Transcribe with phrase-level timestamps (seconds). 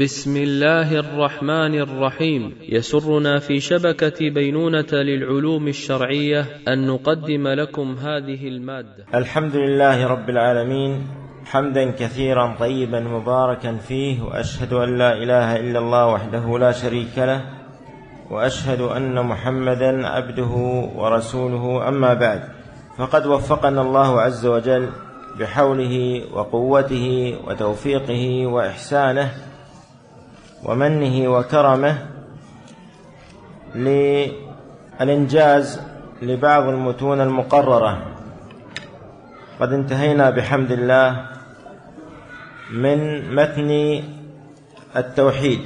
[0.00, 2.54] بسم الله الرحمن الرحيم.
[2.68, 9.04] يسرنا في شبكة بينونة للعلوم الشرعية أن نقدم لكم هذه المادة.
[9.14, 11.06] الحمد لله رب العالمين
[11.44, 17.40] حمدا كثيرا طيبا مباركا فيه وأشهد أن لا إله إلا الله وحده لا شريك له
[18.30, 20.52] وأشهد أن محمدا عبده
[20.96, 21.88] ورسوله.
[21.88, 22.42] أما بعد
[22.98, 24.88] فقد وفقنا الله عز وجل
[25.40, 29.49] بحوله وقوته وتوفيقه وإحسانه
[30.64, 32.06] ومنه وكرمه
[35.00, 35.80] للإنجاز
[36.22, 38.06] لبعض المتون المقررة.
[39.60, 41.26] قد انتهينا بحمد الله
[42.70, 44.02] من متن
[44.96, 45.60] التوحيد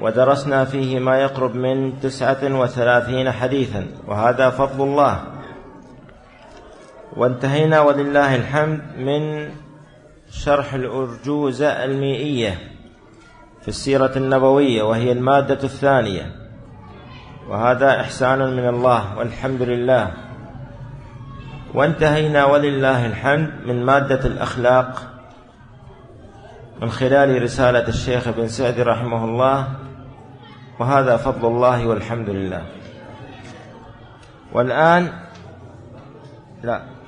[0.00, 5.24] ودرسنا فيه ما يقرب من تسعة وثلاثين حديثا وهذا فضل الله.
[7.16, 9.50] وانتهينا ولله الحمد من
[10.30, 12.58] شرح الأرجوزة المئية.
[13.62, 16.36] في السيرة النبوية وهي المادة الثانية.
[17.48, 20.10] وهذا إحسان من الله والحمد لله.
[21.74, 25.02] وانتهينا ولله الحمد من مادة الأخلاق
[26.82, 29.68] من خلال رسالة الشيخ بن سعد رحمه الله.
[30.78, 32.62] وهذا فضل الله والحمد لله.
[34.52, 35.12] والآن
[36.62, 36.99] لا.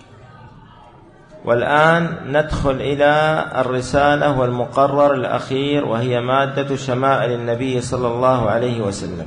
[1.45, 9.27] والآن ندخل إلى الرسالة والمقرر الأخير وهي مادة شمائل النبي صلى الله عليه وسلم.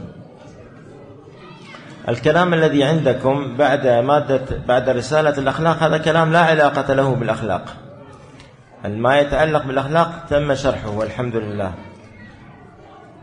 [2.10, 7.66] الكلام الذي عندكم بعد مادة بعد رسالة الأخلاق هذا كلام لا علاقة له بالأخلاق.
[8.86, 11.72] ما يتعلق بالأخلاق تم شرحه والحمد لله.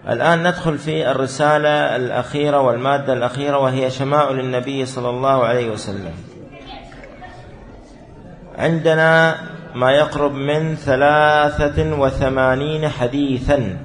[0.09, 6.32] الآن ندخل في الرسالة الأخيرة والمادة الأخيرة وهي شمائل النبي صلى الله عليه وسلم.
[8.63, 9.37] عندنا
[9.75, 13.77] ما يقرب من ثلاثة وثمانين حديثا.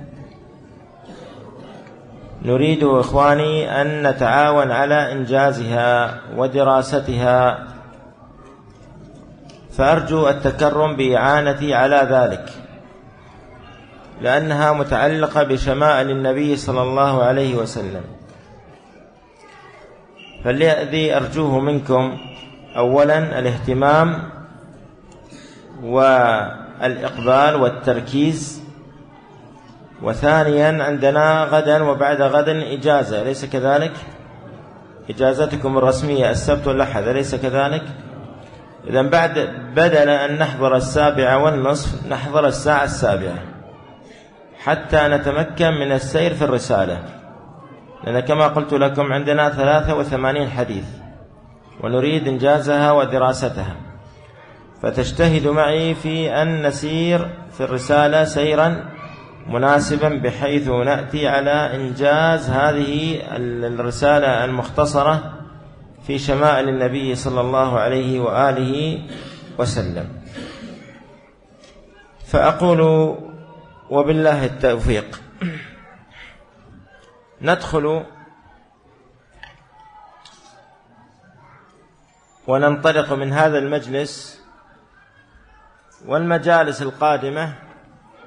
[2.42, 7.68] نريد إخواني أن نتعاون على إنجازها ودراستها.
[9.78, 12.50] فأرجو التكرم بإعانتي على ذلك
[14.22, 18.02] لأنها متعلقة بشمائل النبي صلى الله عليه وسلم.
[20.44, 22.18] فالذي أرجوه منكم
[22.78, 24.37] أولا الاهتمام
[25.84, 28.64] والإقبال والتركيز.
[30.02, 33.22] وثانيا عندنا غدا وبعد غدا إجازة.
[33.22, 33.94] أليس كذلك؟
[35.10, 37.84] إجازتكم الرسمية السبت والأحد أليس كذلك؟
[38.88, 39.40] إذا بعد
[39.76, 43.40] بدل أن نحضر السابعة والنصف نحضر الساعة السابعة.
[44.64, 47.00] حتى نتمكن من السير في الرسالة.
[48.04, 50.86] لأن كما قلت لكم عندنا ثلاثة وثمانين حديث.
[51.84, 53.76] ونريد إنجازها ودراستها.
[54.82, 58.90] فتجتهد معي في أن نسير في الرسالة سيرا
[59.48, 65.34] مناسبا بحيث نأتي على إنجاز هذه الرسالة المختصرة
[66.08, 69.02] في شمائل النبي صلى الله عليه وآله
[69.60, 70.22] وسلم.
[72.26, 72.82] فأقول
[73.90, 75.22] وبالله التوفيق.
[77.42, 78.04] ندخل
[82.48, 84.42] وننطلق من هذا المجلس
[86.08, 87.54] والمجالس القادمة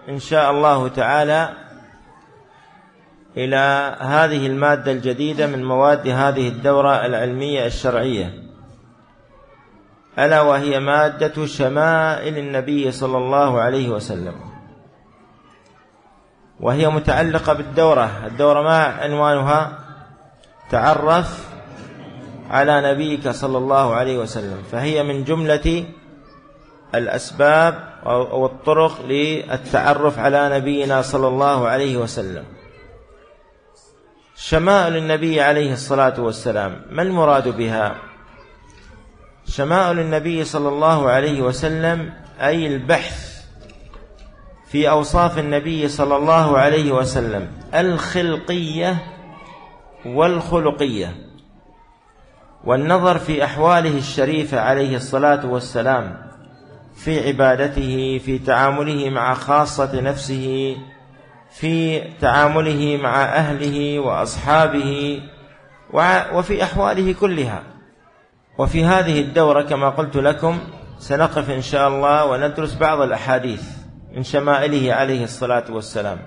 [0.09, 1.49] إن شاء الله تعالى
[3.37, 8.43] إلى هذه المادة الجديدة من مواد هذه الدورة العلمية الشرعية.
[10.19, 14.35] ألا وهي مادة شمائل النبي صلى الله عليه وسلم.
[16.61, 18.27] وهي متعلقة بالدورة.
[18.27, 19.79] الدورة ما عنوانها؟
[20.71, 21.49] تعرف
[22.51, 24.63] على نبيك صلى الله عليه وسلم.
[24.73, 25.85] فهي من جملة
[26.95, 32.45] الأسباب أو الطرق للتعرف على نبينا صلى الله عليه وسلم.
[34.37, 37.95] شمائل النبي عليه الصلاة والسلام ما المراد بها؟
[39.47, 43.31] شمائل النبي صلى الله عليه وسلم أي البحث
[44.71, 48.99] في أوصاف النبي صلى الله عليه وسلم الخلقية
[50.07, 51.15] والخلقية
[52.65, 56.30] والنظر في أحواله الشريفة عليه الصلاة والسلام.
[57.05, 60.77] في عبادته في تعامله مع خاصة نفسه
[61.51, 65.23] في تعامله مع أهله وأصحابه
[66.33, 67.63] وفي أحواله كلها.
[68.59, 70.59] وفي هذه الدورة كما قلت لكم
[70.99, 73.63] سنقف إن شاء الله وندرس بعض الأحاديث
[74.13, 76.19] من شمائله عليه الصلاة والسلام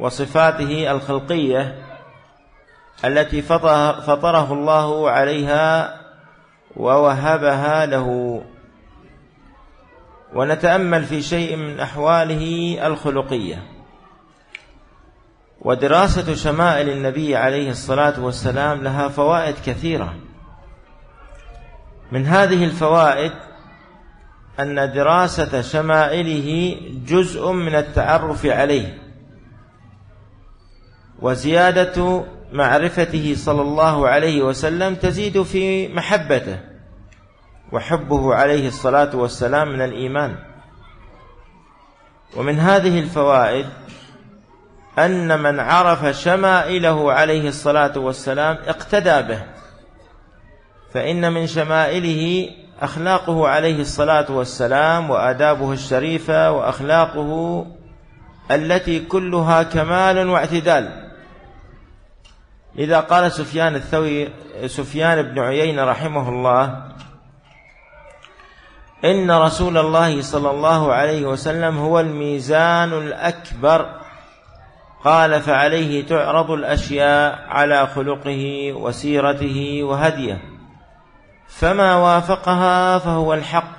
[0.00, 1.74] وصفاته الخلقية
[3.04, 6.00] التي فطره الله عليها
[6.76, 8.42] ووهبها له.
[10.34, 13.62] ونتأمل في شيء من أحواله الخلقية.
[15.60, 20.14] ودراسة شمائل النبي عليه الصلاة والسلام لها فوائد كثيرة.
[22.12, 23.32] من هذه الفوائد
[24.60, 26.76] أن دراسة شمائله
[27.06, 28.98] جزء من التعرف عليه
[31.20, 36.75] وزيادة معرفته صلى الله عليه وسلم تزيد في محبته.
[37.72, 40.36] وحبه عليه الصلاة والسلام من الإيمان.
[42.36, 43.66] ومن هذه الفوائد
[44.98, 49.42] أن من عرف شمائله عليه الصلاة والسلام اقتدى به
[50.94, 57.66] فإن من شمائله أخلاقه عليه الصلاة والسلام وآدابه الشريفة وأخلاقه
[58.50, 61.10] التي كلها كمال واعتدال.
[62.78, 64.32] إذا قال سفيان الثوري
[64.66, 66.82] سفيان بن عيينة رحمه الله
[69.06, 74.00] إن رسول الله صلى الله عليه وسلم هو الميزان الأكبر.
[75.04, 80.42] قال فعليه تعرض الأشياء على خلقه وسيرته وهديه.
[81.48, 83.76] فما وافقها فهو الحق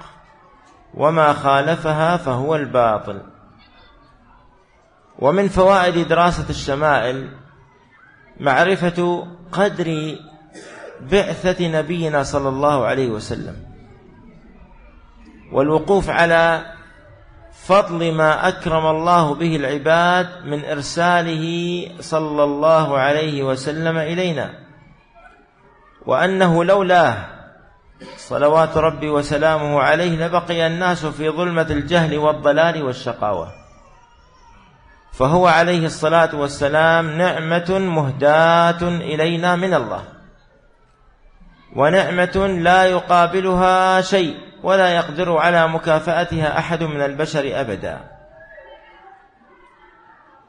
[0.94, 3.21] وما خالفها فهو الباطل.
[5.19, 7.29] ومن فوائد دراسة الشمائل
[8.39, 10.15] معرفة قدر
[11.12, 13.66] بعثة نبينا صلى الله عليه وسلم.
[15.51, 16.65] والوقوف على
[17.65, 21.45] فضل ما أكرم الله به العباد من إرساله
[21.99, 24.53] صلى الله عليه وسلم إلينا.
[26.05, 27.17] وأنه لولاه
[28.17, 33.51] صلوات ربي وسلامه عليه لبقي الناس في ظلمة الجهل والضلال والشقاوة.
[35.11, 40.03] فهو عليه الصلاة والسلام نعمة مهداة إلينا من الله.
[41.75, 44.46] ونعمة لا يقابلها شيء.
[44.67, 47.99] ولا يقدر على مكافأتها أحد من البشر أبدا.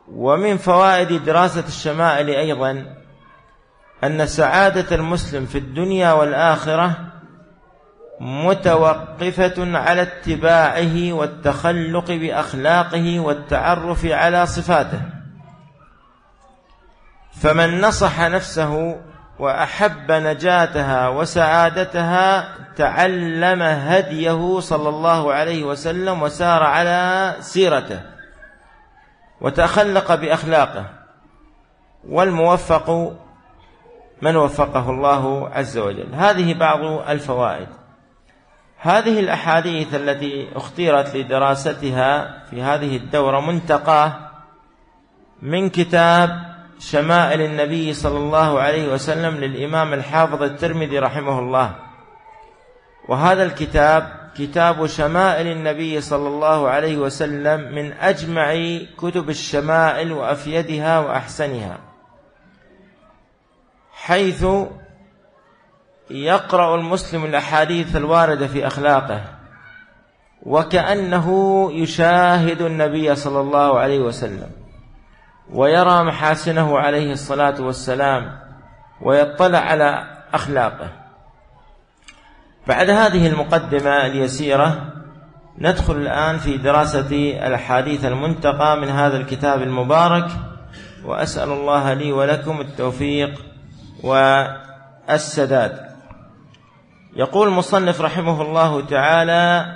[0.09, 2.97] ومن فوائد دراسة الشمائل أيضا
[4.05, 6.97] أن سعادة المسلم في الدنيا والآخرة
[8.21, 15.01] متوقفة على اتباعه والتخلق بأخلاقه والتعرف على صفاته.
[17.33, 19.01] فمن نصح نفسه
[19.39, 28.01] وأحب نجاتها وسعادتها تعلم هديه صلى الله عليه وسلم وسار على سيرته
[29.41, 30.85] وتخلق بأخلاقه
[32.09, 33.17] والموفق
[34.23, 36.15] من وفقه الله عز وجل.
[36.15, 37.69] هذه بعض الفوائد.
[38.81, 44.13] هذه الأحاديث التي اختيرت لدراستها في هذه الدورة منتقاة
[45.43, 46.48] من كتاب
[46.79, 51.75] شمائل النبي صلى الله عليه وسلم للإمام الحافظ الترمذي رحمه الله.
[53.09, 61.79] وهذا الكتاب كتاب شمائل النبي صلى الله عليه وسلم من أجمع كتب الشمائل وأفيدها وأحسنها.
[63.93, 64.47] حيث
[66.11, 69.25] يقرأ المسلم الأحاديث الواردة في أخلاقه
[70.43, 74.51] وكأنه يشاهد النبي صلى الله عليه وسلم.
[75.53, 78.39] ويرى محاسنه عليه الصلاة والسلام
[79.01, 80.05] ويطلع على
[80.35, 80.89] أخلاقه.
[82.67, 84.93] بعد هذه المقدمة اليسيرة
[85.59, 90.31] ندخل الآن في دراسة الأحاديث المنتقى من هذا الكتاب المبارك
[91.05, 93.41] وأسأل الله لي ولكم التوفيق
[94.03, 95.89] والسداد.
[97.17, 99.67] يقول المصنف رحمه الله تعالى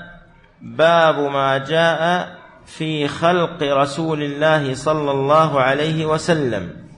[0.61, 6.89] باب ما جاء في خلق رسول الله صلى الله عليه وسلم.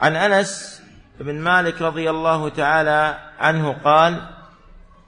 [0.00, 0.82] عن أنس
[1.20, 4.20] بن مالك رضي الله تعالى عنه قال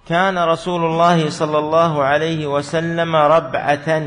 [0.09, 4.03] كان رسول الله صلى الله عليه وسلم ربعة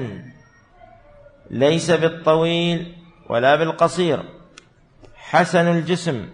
[1.51, 2.95] ليس بالطويل
[3.29, 4.23] ولا بالقصير.
[5.15, 6.29] حسن الجسم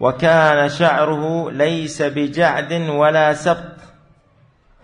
[0.00, 3.76] وكان شعره ليس بجعد ولا سبط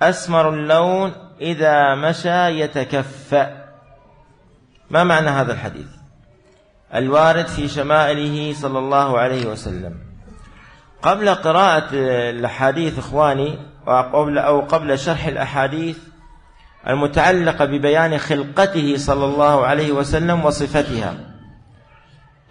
[0.03, 3.67] أسمر اللون إذا مشى يتكفأ.
[4.91, 5.87] ما معنى هذا الحديث؟
[6.95, 9.95] الوارد في شمائله صلى الله عليه وسلم.
[11.03, 11.89] قبل قراءة
[12.31, 15.99] الأحاديث إخواني وقبل أو قبل شرح الأحاديث
[16.89, 21.15] المتعلقة ببيان خلقته صلى الله عليه وسلم وصفتها.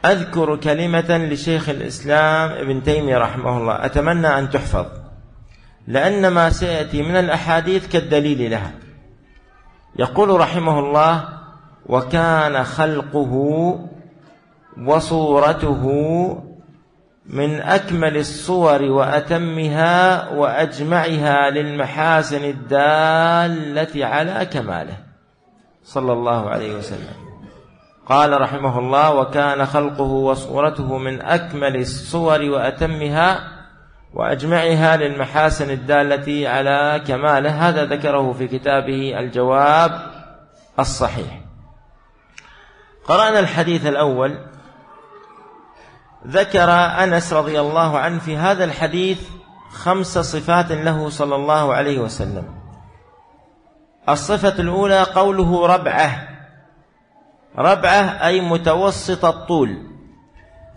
[0.05, 3.85] أذكر كلمة لشيخ الإسلام ابن تيمية رحمه الله.
[3.85, 4.85] أتمنى أن تحفظ.
[5.87, 8.71] لأن ما سيأتي من الأحاديث كالدليل لها.
[9.99, 11.27] يقول رحمه الله
[11.85, 13.33] وكان خلقه
[14.85, 15.83] وصورته
[17.25, 24.97] من أكمل الصور وأتمها وأجمعها للمحاسن الدالة على كماله.
[25.83, 27.13] صلى الله عليه وسلم.
[28.05, 33.54] قال رحمه الله وكان خلقه وصورته من أكمل الصور وأتمها
[34.15, 37.69] وأجمعها للمحاسن الدالة على كماله.
[37.69, 40.11] هذا ذكره في كتابه الجواب
[40.79, 41.41] الصحيح.
[43.07, 44.37] قرأنا الحديث الأول.
[46.27, 49.19] ذكر أنس رضي الله عنه في هذا الحديث
[49.69, 52.55] خمس صفات له صلى الله عليه وسلم.
[54.09, 56.27] الصفة الأولى قوله ربعة.
[57.57, 59.77] ربعة أي متوسط الطول.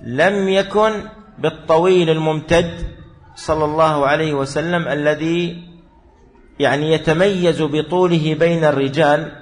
[0.02, 0.92] لم يكن
[1.38, 2.97] بالطويل الممتد.
[3.38, 5.68] صلى الله عليه وسلم الذي
[6.58, 9.32] يعني يتميز بطوله بين الرجال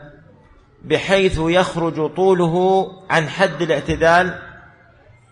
[0.85, 4.39] بحيث يخرج طوله عن حد الاعتدال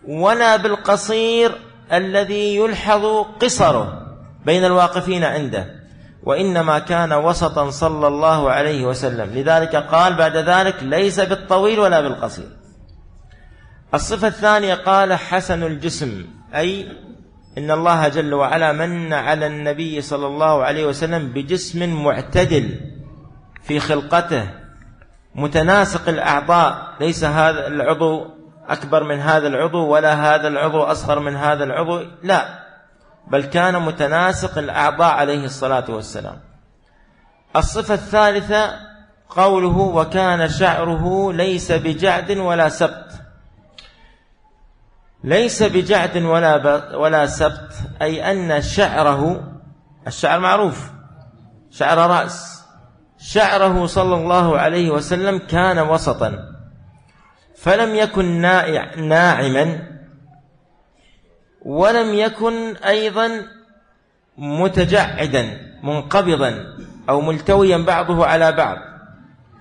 [0.07, 1.51] ولا بالقصير
[1.93, 3.05] الذي يلحظ
[3.39, 4.01] قصره
[4.45, 5.67] بين الواقفين عنده
[6.23, 9.33] وإنما كان وسطا صلى الله عليه وسلم.
[9.33, 12.49] لذلك قال بعد ذلك ليس بالطويل ولا بالقصير.
[13.93, 16.87] الصفة الثانية قال حسن الجسم أي
[17.57, 22.79] إن الله جل وعلا من على النبي صلى الله عليه وسلم بجسم معتدل
[23.63, 24.49] في خلقته
[25.35, 28.27] متناسق الأعضاء ليس هذا العضو
[28.67, 32.65] أكبر من هذا العضو ولا هذا العضو أصغر من هذا العضو لا
[33.27, 36.39] بل كان متناسق الأعضاء عليه الصلاة والسلام.
[37.55, 38.73] الصفة الثالثة
[39.29, 43.04] قوله وكان شعره ليس بجعد ولا سبت
[45.25, 49.51] ليس بجعد ولا ولا سبت أي أن شعره
[50.07, 50.91] الشعر معروف
[51.71, 52.63] شعر رأس
[53.17, 56.39] شعره صلى الله عليه وسلم كان وسطا
[57.57, 58.25] فلم يكن
[58.97, 59.79] ناعما
[61.65, 63.29] ولم يكن أيضا
[64.37, 66.65] متجعدا منقبضا
[67.09, 68.77] أو ملتويا بعضه على بعض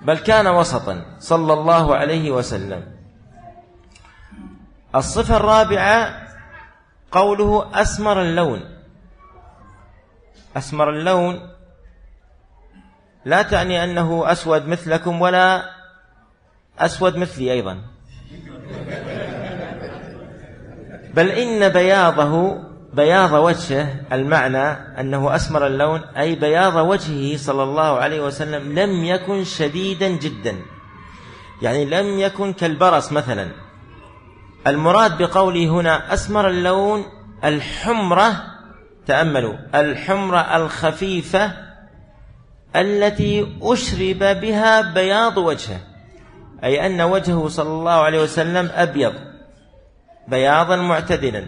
[0.03, 2.94] بل كان وسطا صلى الله عليه وسلم.
[4.95, 6.27] الصفة الرابعة
[7.13, 8.61] قوله أسمر اللون.
[10.57, 11.51] أسمر اللون
[13.25, 15.71] لا تعني أنه أسود مثلكم ولا
[16.79, 17.79] أسود مثلي أيضا.
[21.15, 22.59] بل إن بياضه
[22.93, 24.69] بياض وجهه المعنى
[25.01, 30.57] أنه أسمر اللون أي بياض وجهه صلى الله عليه وسلم لم يكن شديدا جدا.
[31.63, 33.64] يعني لم يكن كالبرص مثلا.
[34.67, 37.05] المراد بقوله هنا أسمر اللون
[37.45, 38.33] الحمرة
[39.07, 41.53] تأملوا الحمرة الخفيفة
[42.77, 45.81] التي أشرب بها بياض وجهه
[46.65, 49.15] أي أن وجهه صلى الله عليه وسلم أبيض
[50.29, 51.45] بياضا معتدلا.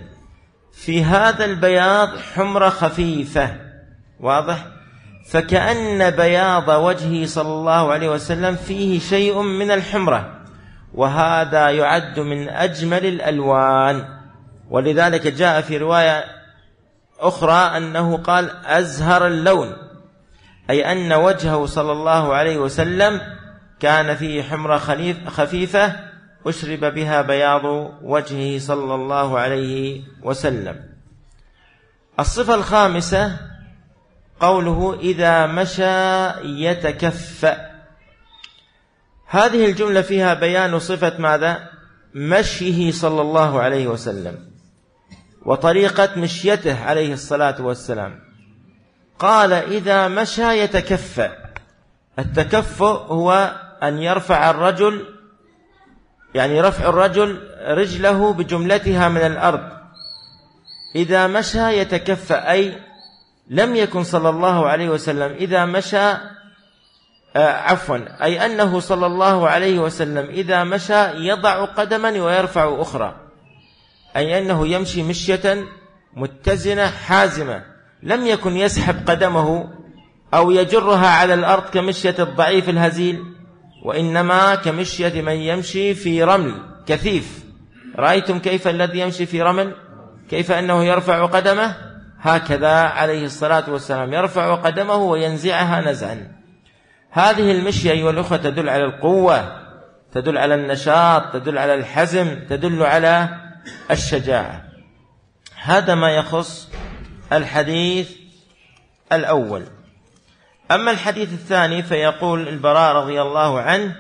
[0.73, 3.57] في هذا البياض حمرة خفيفة
[4.21, 4.67] واضح؟
[5.31, 10.36] فكأن بياض وجهه صلى الله عليه وسلم فيه شيء من الحمرة.
[10.95, 14.09] وهذا يعد من أجمل الألوان.
[14.71, 16.25] ولذلك جاء في رواية
[17.21, 19.77] أخرى أنه قال أزهر اللون
[20.71, 23.21] أي أن وجهه صلى الله عليه وسلم
[23.81, 24.79] كان فيه حمرة
[25.27, 25.97] خفيفة
[26.47, 27.65] أشرب بها بياض
[28.03, 30.85] وجهه صلى الله عليه وسلم.
[32.21, 33.37] الصفة الخامسة
[34.41, 37.76] قوله إذا مشى يتكفأ.
[39.37, 41.69] هذه الجملة فيها بيان صفة ماذا؟
[42.15, 44.35] مشيه صلى الله عليه وسلم
[45.47, 48.21] وطريقة مشيته عليه الصلاة والسلام.
[49.19, 51.33] قال إذا مشى يتكفأ
[52.19, 55.05] التكفؤ هو أن يرفع الرجل
[56.35, 59.77] يعني رفع الرجل رجله بجملتها من الأرض.
[60.95, 62.79] إذا مشى يتكفى أي
[63.51, 66.36] لم يكن صلى الله عليه وسلم إذا مشى
[67.37, 67.99] عفوا.
[68.25, 73.15] أي أنه صلى الله عليه وسلم إذا مشى يضع قدما ويرفع أخرى.
[74.17, 75.65] أي أنه يمشي مشية
[76.17, 77.63] متزنة حازمة.
[78.03, 79.69] لم يكن يسحب قدمه
[80.35, 83.25] أو يجرها على الأرض كمشية الضعيف الهزيل
[83.85, 86.55] وإنما كمشية من يمشي في رمل
[86.87, 87.45] كثيف.
[87.97, 89.75] رأيتم كيف الذي يمشي في رمل؟
[90.31, 91.77] كيف أنه يرفع قدمه؟
[92.21, 94.13] هكذا عليه الصلاة والسلام.
[94.13, 96.36] يرفع قدمه وينزعها نزعا.
[97.17, 99.63] هذه المشية أيها الأخوة تدل على القوة
[100.13, 103.29] تدل على النشاط تدل على الحزم تدل على
[103.91, 104.63] الشجاعة.
[105.63, 106.69] هذا ما يخص
[107.33, 108.11] الحديث
[109.13, 109.63] الأول.
[110.71, 113.97] أما الحديث الثاني فيقول البراء رضي الله عنه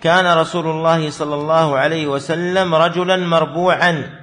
[0.00, 4.20] كان رسول الله صلى الله عليه وسلم رجلا مربوعا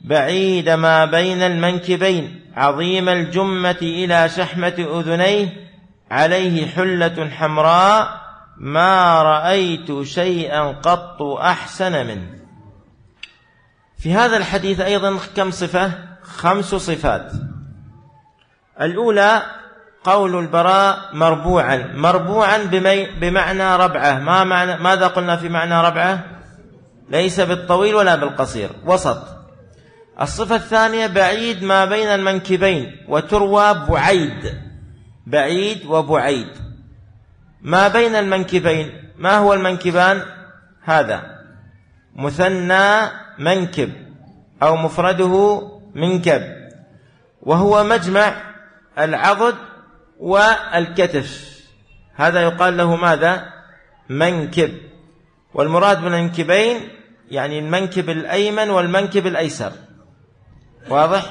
[0.00, 5.67] بعيد ما بين المنكبين عظيم الجمة إلى شحمة أذنيه
[6.10, 8.20] عليه حلة حمراء
[8.56, 12.38] ما رأيت شيئا قط أحسن منه.
[13.98, 17.32] في هذا الحديث أيضا كم صفة؟ خمس صفات.
[18.80, 19.42] الأولى
[20.04, 21.92] قول البراء مربوعا.
[21.94, 22.58] مربوعا
[23.20, 24.18] بمعنى ربعة.
[24.18, 26.24] ما معنى ماذا قلنا في معنى ربعة؟
[27.10, 28.70] ليس بالطويل ولا بالقصير.
[28.84, 29.22] وسط.
[30.20, 34.67] الصفة الثانية بعيد ما بين المنكبين وتروى بعيد.
[35.28, 36.48] بعيد وبعيد.
[37.62, 40.22] ما بين المنكبين؟ ما هو المنكبان؟
[40.82, 41.38] هذا.
[42.16, 43.92] مثنى منكب
[44.62, 45.62] أو مفرده
[45.94, 46.42] منكب.
[47.42, 48.42] وهو مجمع
[48.98, 49.54] العضد
[50.18, 51.58] والكتف.
[52.14, 53.52] هذا يقال له ماذا؟
[54.08, 54.72] منكب.
[55.54, 56.88] والمراد بالمنكبين
[57.30, 59.72] يعني المنكب الأيمن والمنكب الأيسر.
[60.88, 61.22] واضح؟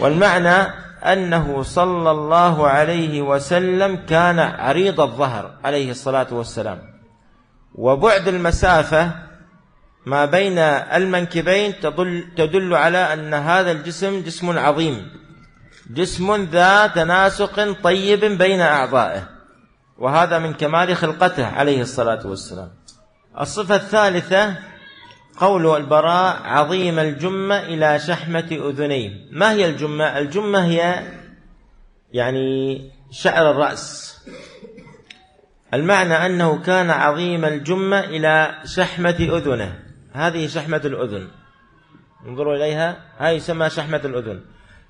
[0.00, 6.78] والمعنى أنه صلى الله عليه وسلم كان عريض الظهر عليه الصلاة والسلام.
[7.74, 9.10] وبعد المسافة
[10.06, 15.10] ما بين المنكبين تدل, تدل على أن هذا الجسم جسم عظيم
[15.90, 19.28] جسم ذا تناسق طيب بين أعضائه
[19.98, 22.70] وهذا من كمال خلقته عليه الصلاة والسلام.
[23.40, 24.54] الصفة الثالثة
[25.40, 31.02] قول البراء عظيم الجمة إلى شحمة أذنيه ما هي الجمة؟ الجمة هي
[32.12, 34.14] يعني شعر الرأس.
[35.74, 39.78] المعنى أنه كان عظيم الجمة إلى شحمة أذنه.
[40.12, 41.28] هذه شحمة الأذن.
[42.26, 42.96] انظروا إليها.
[43.18, 44.40] هذه يسمى شحمة الأذن.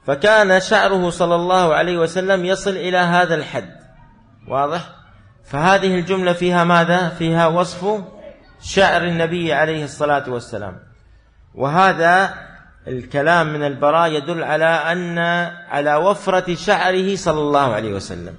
[0.06, 3.70] فكان شعره صلى الله عليه وسلم يصل إلى هذا الحد.
[4.48, 4.90] واضح؟
[5.44, 8.02] فهذه الجملة فيها ماذا؟ فيها وصف
[8.60, 10.78] شعر النبي عليه الصلاة والسلام.
[11.54, 12.34] وهذا
[12.88, 15.18] الكلام من البراء يدل على أن
[15.68, 18.34] على وفرة شعره صلى الله عليه وسلم.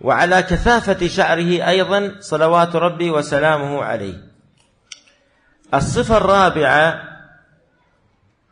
[0.00, 4.14] وعلى كثافة شعره أيضا صلوات ربي وسلامه عليه.
[5.74, 7.02] الصفة الرابعة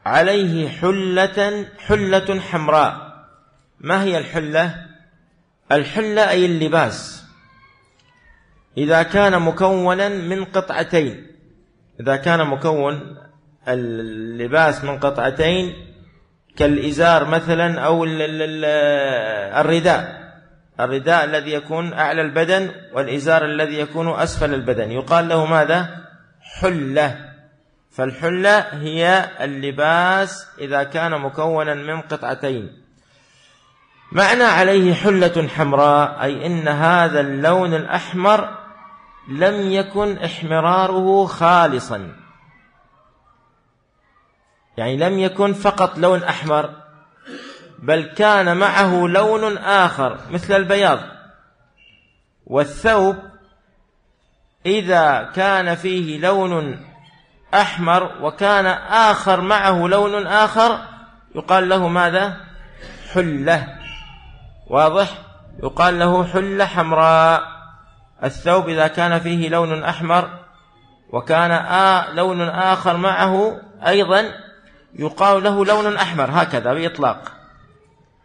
[0.06, 3.08] عليه حلة حلة حمراء.
[3.80, 4.86] ما هي الحلة؟
[5.73, 7.25] الحلة أي اللباس.
[8.78, 11.26] إذا كان مكونا من قطعتين.
[12.00, 13.17] إذا كان مكون
[13.69, 15.73] اللباس من قطعتين
[16.56, 18.04] كالإزار مثلا أو
[19.60, 20.19] الرداء.
[20.80, 24.91] الرداء الذي يكون أعلى البدن والإزار الذي يكون أسفل البدن.
[24.91, 25.88] يقال له ماذا؟
[26.60, 27.28] حلة.
[27.91, 32.71] فالحلة هي اللباس إذا كان مكونا من قطعتين.
[34.12, 38.68] معنى عليه حلة حمراء أي إن هذا اللون الأحمر
[39.28, 42.12] لم يكن إحمراره خالصا.
[44.76, 46.71] يعني لم يكن فقط لون أحمر
[47.78, 50.99] بل كان معه لون آخر مثل البياض.
[52.47, 53.17] والثوب
[54.67, 56.86] إذا كان فيه لون
[57.54, 60.78] أحمر وكان آخر معه لون آخر
[61.34, 62.36] يقال له ماذا؟
[63.12, 63.78] حلة.
[64.67, 65.19] واضح؟
[65.62, 67.57] يقال له حلة حمراء.
[68.25, 70.31] الثوب إذا كان فيه لون أحمر
[71.11, 74.25] وكان آ لون آخر معه أيضا
[74.95, 77.33] يقال له لون أحمر هكذا بإطلاق.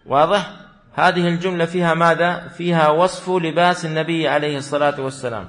[0.06, 0.52] واضح؟
[0.94, 5.48] هذه الجملة فيها ماذا؟ فيها وصف لباس النبي عليه الصلاة والسلام.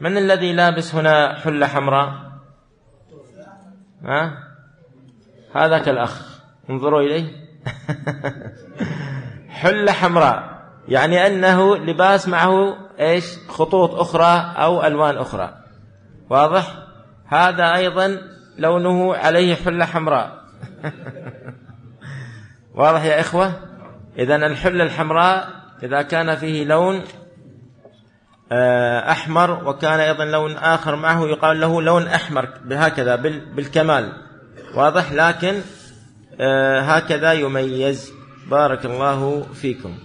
[0.00, 2.12] من الذي لابس هنا حلة حمراء؟
[4.04, 4.38] ها؟
[5.54, 6.40] هذاك الأخ.
[6.70, 7.32] انظروا إليه.
[9.60, 10.55] حلة حمراء.
[10.88, 15.54] يعني أنه لباس معه إيش؟ خطوط أخرى أو ألوان أخرى.
[16.30, 16.74] واضح؟
[17.26, 18.18] هذا أيضا
[18.58, 20.42] لونه عليه حلة حمراء.
[22.74, 23.52] واضح يا إخوة؟
[24.18, 25.48] إذا الحلة الحمراء
[25.82, 27.02] إذا كان فيه لون
[28.52, 33.16] آه، أحمر وكان أيضا لون آخر معه يقال له لون أحمر بهكذا
[33.54, 34.12] بالكمال.
[34.74, 35.60] واضح؟ لكن
[36.40, 38.12] آه، هكذا يميز.
[38.50, 39.98] بارك الله فيكم.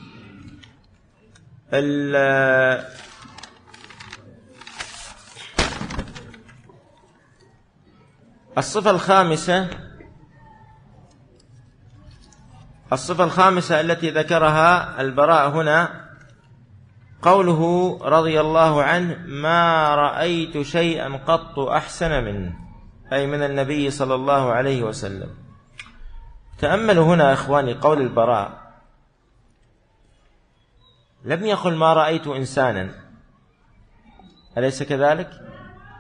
[8.58, 9.70] الصفة الخامسة
[12.94, 16.10] الصفة الخامسة التي ذكرها البراء هنا
[17.22, 22.56] قوله رضي الله عنه ما رأيت شيئا قط أحسن منه.
[23.14, 25.30] أي من النبي صلى الله عليه وسلم.
[26.60, 28.61] تأملوا هنا إخواني قول البراء.
[31.26, 32.90] لم يقل ما رأيت إنسانا.
[34.58, 35.30] أليس كذلك؟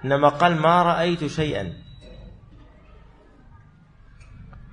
[0.05, 1.73] إنما قال ما رأيت شيئا.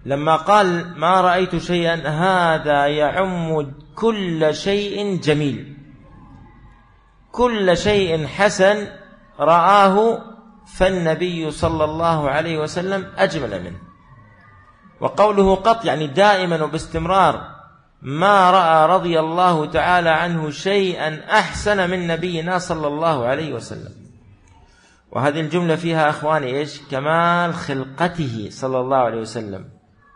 [0.06, 5.76] لما قال ما رأيت شيئا هذا يعم كل شيء جميل.
[7.32, 8.86] كل شيء حسن
[9.40, 10.22] رآه
[10.66, 13.78] فالنبي صلى الله عليه وسلم أجمل منه.
[15.00, 17.57] وقوله قط يعني دائما وباستمرار
[18.02, 23.92] ما رأى رضي الله تعالى عنه شيئا أحسن من نبينا صلى الله عليه وسلم.
[25.10, 29.68] وهذه الجملة فيها أخواني إيش؟ كمال خلقته صلى الله عليه وسلم.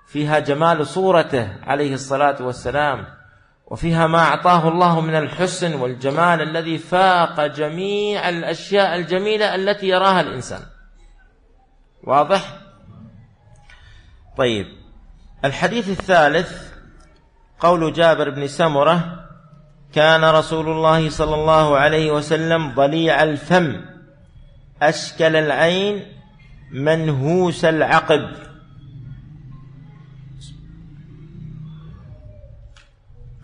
[0.06, 3.06] فيها جمال صورته عليه الصلاة والسلام.
[3.66, 10.60] وفيها ما أعطاه الله من الحسن والجمال الذي فاق جميع الأشياء الجميلة التي يراها الإنسان.
[12.04, 12.58] واضح؟
[14.38, 14.66] طيب.
[15.44, 16.71] الحديث الثالث
[17.62, 19.26] قول جابر بن سمرة
[19.92, 23.84] كان رسول الله صلى الله عليه وسلم ضليع الفم
[24.82, 26.06] أشكل العين
[26.72, 28.30] منهوس العقب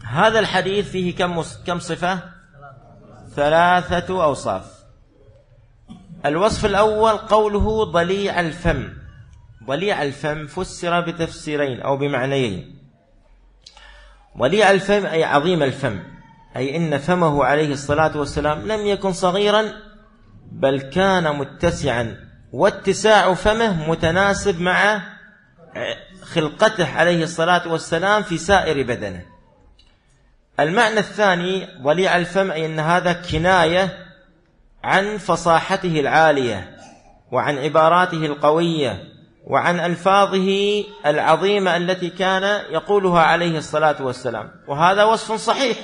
[0.04, 2.20] هذا الحديث فيه كم كم صفة؟
[3.36, 4.78] ثلاثة أوصاف.
[6.26, 8.88] الوصف الأول قوله ضليع الفم.
[9.64, 12.77] ضليع الفم فسر بتفسيرين أو بمعنيين.
[14.38, 15.98] ضليع الفم أي عظيم الفم
[16.56, 19.72] أي إن فمه عليه الصلاة والسلام لم يكن صغيرا
[20.52, 22.16] بل كان متسعا.
[22.52, 25.02] واتساع فمه متناسب مع
[26.22, 29.22] خلقته عليه الصلاة والسلام في سائر بدنه.
[30.60, 34.06] المعنى الثاني ضليع الفم أي أن هذا كناية
[34.84, 36.76] عن فصاحته العالية
[37.32, 39.04] وعن عباراته القوية
[39.48, 44.50] وعن ألفاظه العظيمة التي كان يقولها عليه الصلاة والسلام.
[44.66, 45.78] وهذا وصف صحيح.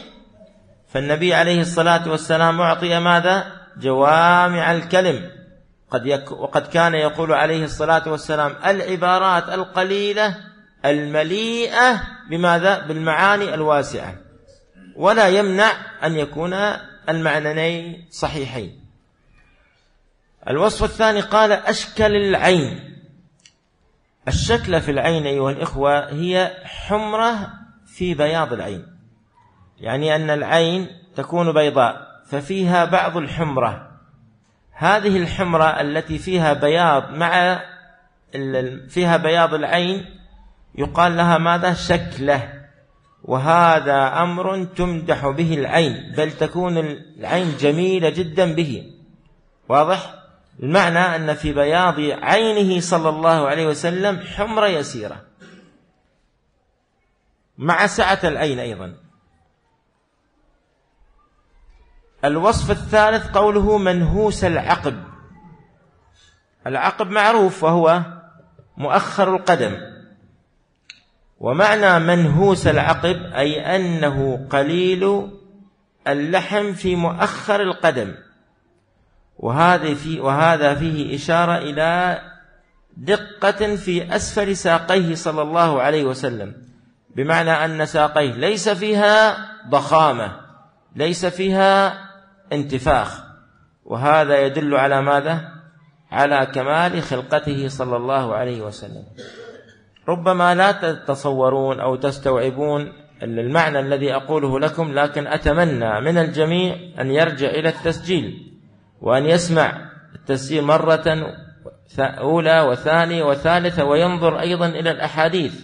[0.89, 5.31] فالنبي عليه الصلاة والسلام أعطي ماذا؟ جوامع الكلم.
[5.91, 10.37] قد يك وقد كان يقول عليه الصلاة والسلام العبارات القليلة
[10.85, 12.01] المليئة
[12.31, 14.15] بماذا؟ بالمعاني الواسعة.
[14.97, 15.73] ولا يمنع
[16.05, 16.55] أن يكون
[17.09, 18.85] المعنيين صحيحين.
[20.49, 22.94] الوصف الثاني قال أشكل العين.
[24.29, 27.51] الشكل في العين أيها الإخوة هي حمرة
[27.87, 28.87] في بياض العين.
[29.81, 33.91] يعني أن العين تكون بيضاء ففيها بعض الحمرة.
[34.73, 37.63] هذه الحمرة التي فيها بياض مع
[38.89, 40.05] فيها بياض العين
[40.75, 42.65] يقال لها ماذا؟ شكلة.
[43.25, 48.93] وهذا أمر تمدح به العين بل تكون العين جميلة جدا به.
[49.69, 50.24] واضح؟
[50.63, 55.25] المعنى أن في بياض عينه صلى الله عليه وسلم حمرة يسيرة
[57.59, 58.95] مع سعة العين أيضا.
[62.25, 65.05] الوصف الثالث قوله منهوس العقب.
[66.67, 68.03] العقب معروف وهو
[68.77, 69.77] مؤخر القدم.
[71.41, 75.31] ومعنى منهوس العقب أي أنه قليل
[76.09, 78.15] اللحم في مؤخر القدم.
[79.45, 82.21] وهذا في وهذا فيه إشارة إلى
[82.97, 86.55] دقة في أسفل ساقيه صلى الله عليه وسلم
[87.17, 89.37] بمعنى أن ساقيه ليس فيها
[89.69, 90.33] ضخامة
[90.97, 91.95] ليس فيها
[92.53, 93.23] انتفاخ
[93.85, 95.49] وهذا يدل على ماذا؟
[96.11, 99.05] على كمال خلقته صلى الله عليه وسلم
[100.09, 107.49] ربما لا تتصورون أو تستوعبون المعنى الذي أقوله لكم لكن أتمنى من الجميع أن يرجع
[107.49, 108.54] إلى التسجيل
[109.05, 111.35] وأن يسمع التسجيل مرة
[111.99, 115.61] أولى وثانية وثالثة وينظر أيضا إلى الأحاديث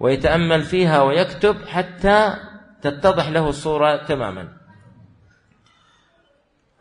[0.00, 2.34] ويتأمل فيها ويكتب حتى
[2.82, 4.48] تتضح له الصورة تماما.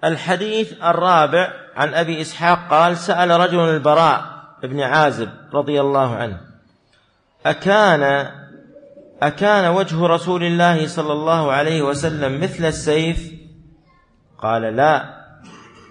[0.03, 4.25] الحديث الرابع عن أبي إسحاق قال سأل رجل البراء
[4.63, 6.41] بن عازب رضي الله عنه
[7.45, 8.31] أكان
[9.21, 13.31] أكان وجه رسول الله صلى الله عليه وسلم مثل السيف؟
[14.37, 15.20] قال لا.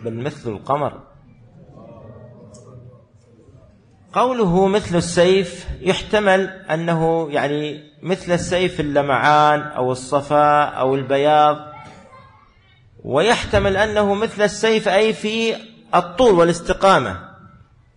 [0.05, 1.01] بل مثل القمر.
[4.13, 11.57] قوله مثل السيف يحتمل أنه يعني مثل السيف اللمعان أو الصفاء أو البياض
[13.05, 15.55] ويحتمل أنه مثل السيف أي في
[15.95, 17.21] الطول والاستقامة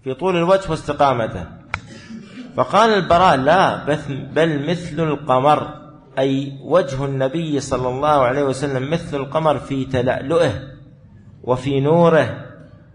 [0.03, 1.45] في طول الوجه واستقامته.
[2.57, 5.83] فقال البراء لا بل مثل القمر
[6.19, 10.72] أي وجه النبي صلى الله عليه وسلم مثل القمر في تلألؤه.
[11.43, 12.45] وفي نوره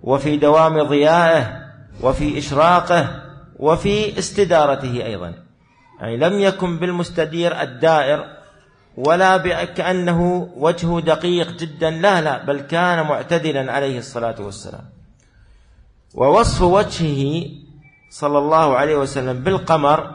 [0.02, 1.68] وفي دوام ضيائه
[2.02, 3.22] وفي إشراقه
[3.58, 5.34] وفي استدارته أيضا.
[6.00, 8.24] يعني لم يكن بالمستدير الدائر
[8.96, 14.84] ولا كأنه وجهه دقيق جدا لا لا بل كان معتدلا عليه الصلاة والسلام.
[16.14, 17.46] ووصف وجهه
[18.10, 20.14] صلى الله عليه وسلم بالقمر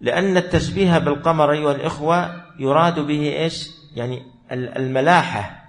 [0.00, 5.65] لأن التشبيه بالقمر أيها الإخوة يراد به إيش؟ يعني الملاحة.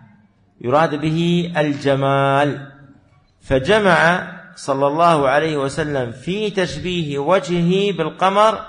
[0.61, 2.67] يراد به الجمال.
[3.41, 8.59] فجمع صلى الله عليه وسلم في تشبيه وجهه بالقمر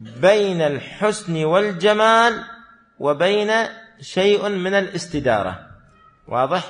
[0.00, 2.44] بين الحسن والجمال
[2.98, 3.50] وبين
[4.00, 5.58] شيء من الاستدارة.
[6.28, 6.64] واضح؟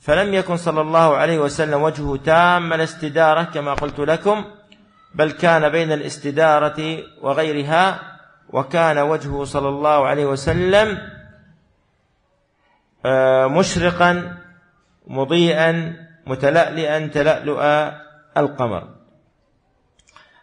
[0.00, 4.44] فلم يكن صلى الله عليه وسلم وجهه تام الاستدارة كما قلت لكم
[5.14, 8.00] بل كان بين الاستدارة وغيرها
[8.48, 10.98] وكان وجهه صلى الله عليه وسلم
[13.46, 14.36] مشرقا
[15.06, 17.60] مضيئا متلألئا تلألؤ
[18.36, 18.88] القمر.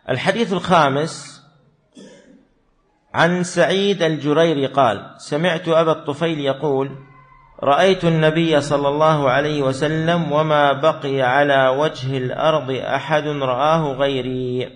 [0.10, 1.42] الحديث الخامس
[3.14, 6.92] عن سعيد الجريري قال سمعت أبا الطفيل يقول
[7.64, 14.70] رأيت النبي صلى الله عليه وسلم وما بقي على وجه الأرض أحد رآه غيري.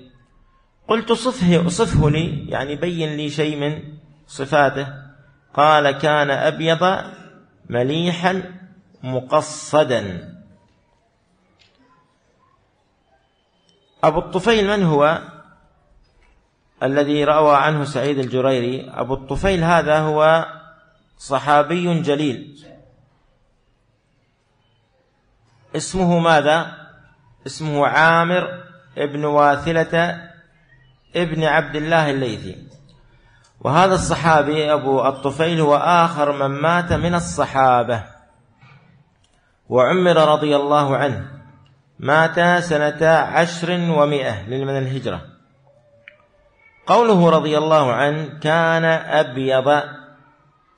[0.88, 3.84] قلت صفه صفه لي يعني بين لي شيء من
[4.28, 4.88] صفاته.
[5.54, 6.84] قال كان أبيض
[7.70, 8.60] مليحا
[9.04, 10.36] مقصدا.
[14.04, 15.22] أبو الطفيل من هو؟
[16.84, 18.90] الذي روى عنه سعيد الجريري.
[18.90, 20.46] أبو الطفيل هذا هو
[21.18, 22.66] صحابي جليل.
[25.76, 26.88] اسمه ماذا؟
[27.48, 28.64] اسمه عامر
[28.98, 30.22] ابن واثلة
[31.16, 32.69] ابن عبد الله الليثي.
[33.62, 38.04] وهذا الصحابي أبو الطفيل هو آخر من مات من الصحابة.
[39.70, 41.28] وعمر رضي الله عنه
[42.00, 45.22] مات سنة عشر ومئة من الهجرة.
[46.88, 49.84] قوله رضي الله عنه كان أبيض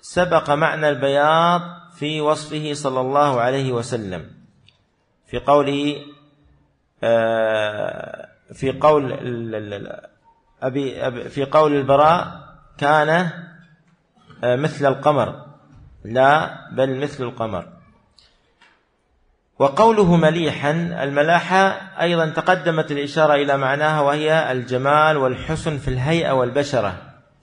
[0.01, 1.61] سبق معنى البياض
[1.95, 4.31] في وصفه صلى الله عليه وسلم.
[5.27, 5.95] في قوله
[7.03, 9.13] آه، في قول
[10.61, 13.29] أبي في قول البراء كان
[14.43, 15.45] آه، مثل القمر.
[16.05, 17.67] لا بل مثل القمر.
[19.59, 20.71] وقوله مليحا
[21.03, 21.57] الملاحة
[22.01, 26.93] أيضا تقدمت الإشارة إلى معناها وهي الجمال والحسن في الهيئة والبشرة.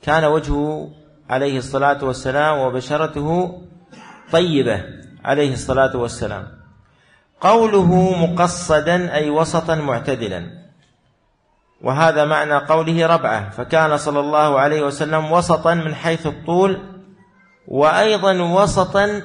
[0.02, 0.90] كان وجهه
[1.30, 3.58] عليه الصلاة والسلام وبشرته
[4.32, 4.84] طيبة
[5.24, 6.48] عليه الصلاة والسلام.
[7.40, 10.57] قوله مقصدا أي وسطا معتدلا.
[11.80, 16.78] وهذا معنى قوله ربعة فكان صلى الله عليه وسلم وسطا من حيث الطول
[17.68, 19.22] وأيضا وسطا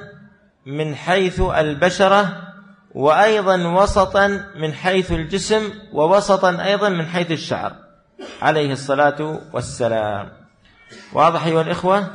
[0.66, 2.42] من حيث البشرة
[2.94, 7.72] وأيضا وسطا من حيث الجسم ووسطا أيضا من حيث الشعر.
[8.42, 10.32] عليه الصلاة والسلام.
[11.12, 12.10] واضح أيها الإخوة؟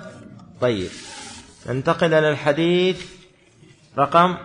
[0.62, 0.90] طيب.
[1.68, 3.06] ننتقل إلى الحديث.
[3.98, 4.38] رقم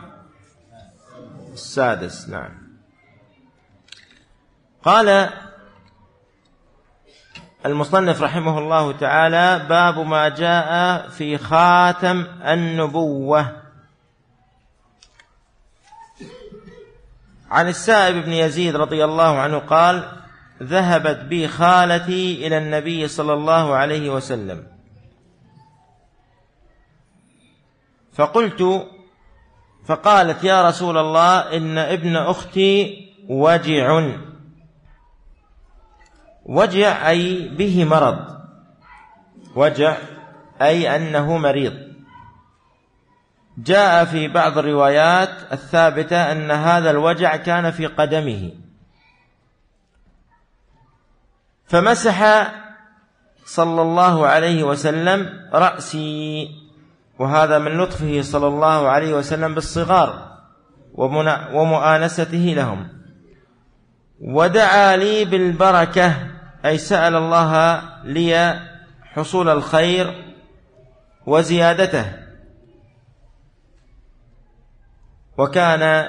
[1.52, 2.50] السادس نعم.
[4.85, 5.30] قال
[7.66, 13.62] المصنف رحمه الله تعالى باب ما جاء في خاتم النبوة.
[17.50, 20.09] عن السائب بن يزيد رضي الله عنه قال
[20.62, 24.66] ذهبت بي خالتي إلى النبي صلى الله عليه وسلم.
[28.12, 28.87] فقلت
[29.87, 34.03] فقالت يا رسول الله إن ابن أختي وجع.
[36.44, 38.18] وجع أي به مرض.
[39.57, 39.96] وجع
[40.62, 41.74] أي أنه مريض.
[43.59, 48.52] جاء في بعض الروايات الثابتة أن هذا الوجع كان في قدمه.
[51.66, 52.52] فمسح
[53.44, 56.48] صلى الله عليه وسلم رأسي
[57.18, 60.38] وهذا من لطفه صلى الله عليه وسلم بالصغار
[61.52, 62.88] ومؤانسته لهم.
[64.20, 66.34] ودعا لي بالبركة
[66.64, 68.61] أي سأل الله لي
[69.03, 70.35] حصول الخير
[71.27, 72.12] وزيادته.
[75.38, 76.09] وكان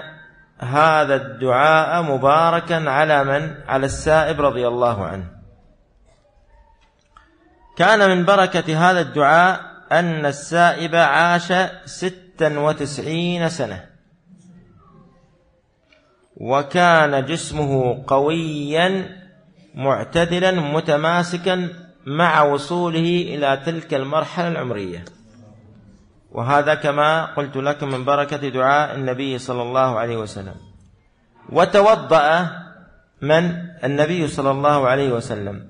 [0.60, 5.32] هذا الدعاء مباركا على من؟ على السائب رضي الله عنه.
[7.78, 11.54] كان من بركة هذا الدعاء أن السائب عاش
[11.86, 13.86] ستا وتسعين سنة.
[16.38, 19.25] وكان جسمه قويا
[19.76, 21.70] معتدلا متماسكا
[22.06, 25.06] مع وصوله إلى تلك المرحلة العمرية.
[26.32, 30.56] وهذا كما قلت لكم من بركة دعاء النبي صلى الله عليه وسلم.
[31.50, 32.50] وتوضأ
[33.22, 35.68] من؟ النبي صلى الله عليه وسلم.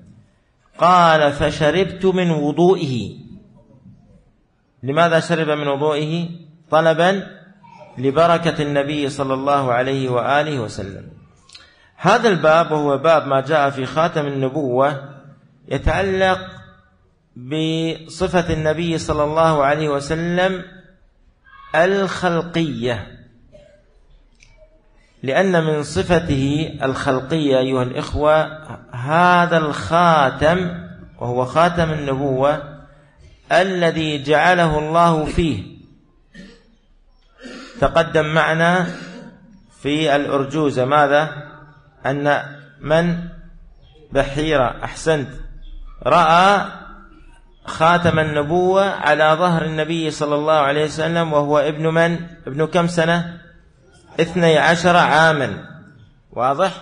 [0.78, 3.18] قال فشربت من وضوئه.
[4.82, 6.28] لماذا شرب من وضوئه؟
[6.70, 7.26] طلبا
[7.98, 11.15] لبركة النبي صلى الله عليه وآله وسلم.
[11.96, 15.16] هذا الباب وهو باب ما جاء في خاتم النبوة
[15.68, 16.38] يتعلق
[17.36, 20.64] بصفة النبي صلى الله عليه وسلم
[21.74, 23.26] الخلقية.
[25.22, 30.86] لأن من صفته الخلقية أيها الإخوة هذا الخاتم
[31.18, 32.76] وهو خاتم النبوة
[33.52, 35.62] الذي جعله الله فيه.
[37.80, 38.86] تقدم معنا
[39.82, 40.84] في الأرجوزة.
[40.84, 41.45] ماذا؟
[42.10, 42.42] أن
[42.80, 43.18] من
[44.12, 45.28] بحيرة أحسنت
[46.06, 46.64] رأى
[47.66, 53.40] خاتم النبوة على ظهر النبي صلى الله عليه وسلم وهو ابن من؟ ابن كم سنة؟
[54.20, 55.64] اثني عشر عاما.
[56.32, 56.72] واضح؟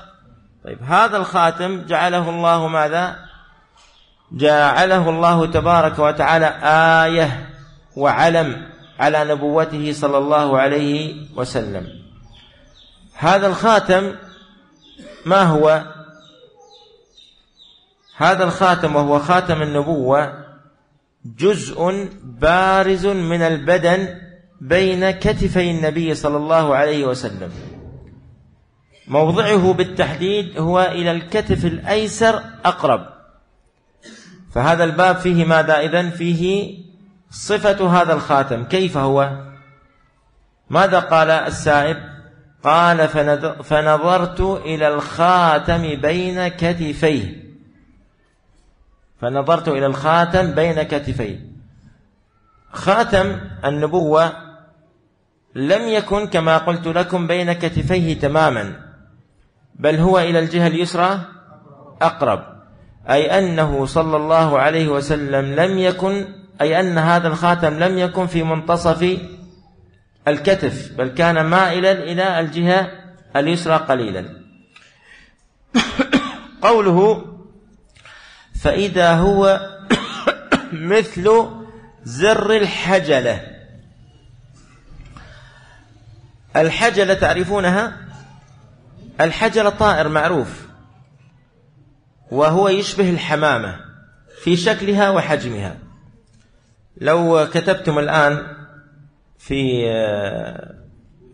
[0.64, 3.16] طيب هذا الخاتم جعله الله ماذا؟
[4.32, 6.46] جعله الله تبارك وتعالى
[7.04, 7.50] آية
[7.96, 8.66] وعلم
[8.98, 11.86] على نبوته صلى الله عليه وسلم.
[13.16, 14.12] هذا الخاتم
[15.24, 15.84] ما هو
[18.16, 20.44] هذا الخاتم وهو خاتم النبوة
[21.24, 24.20] جزء بارز من البدن
[24.60, 27.50] بين كتفي النبي صلى الله عليه وسلم.
[29.08, 33.06] موضعه بالتحديد هو إلى الكتف الأيسر أقرب.
[34.54, 36.78] فهذا الباب فيه ماذا إذن؟ فيه
[37.30, 38.64] صفة هذا الخاتم.
[38.64, 39.30] كيف هو؟
[40.70, 42.13] ماذا قال السائب؟
[42.64, 43.08] قال
[43.64, 47.44] فنظرت إلى الخاتم بين كتفيه.
[49.20, 51.40] فنظرت إلى الخاتم بين كتفيه.
[52.72, 54.32] خاتم النبوة
[55.54, 58.80] لم يكن كما قلت لكم بين كتفيه تماما
[59.74, 61.20] بل هو إلى الجهة اليسرى
[62.02, 62.44] أقرب.
[63.10, 66.26] أي أنه صلى الله عليه وسلم لم يكن
[66.60, 69.18] أي أن هذا الخاتم لم يكن في منتصف
[70.28, 72.90] الكتف بل كان مائلا إلى الجهة
[73.36, 74.44] اليسرى قليلا.
[76.62, 77.24] قوله
[78.60, 79.70] فإذا هو
[80.72, 81.48] مثل
[82.04, 83.46] زر الحجلة.
[86.56, 87.96] الحجلة تعرفونها؟
[89.20, 90.66] الحجلة طائر معروف
[92.30, 93.80] وهو يشبه الحمامة
[94.42, 95.78] في شكلها وحجمها.
[96.96, 98.63] لو كتبتم الآن
[99.46, 99.84] في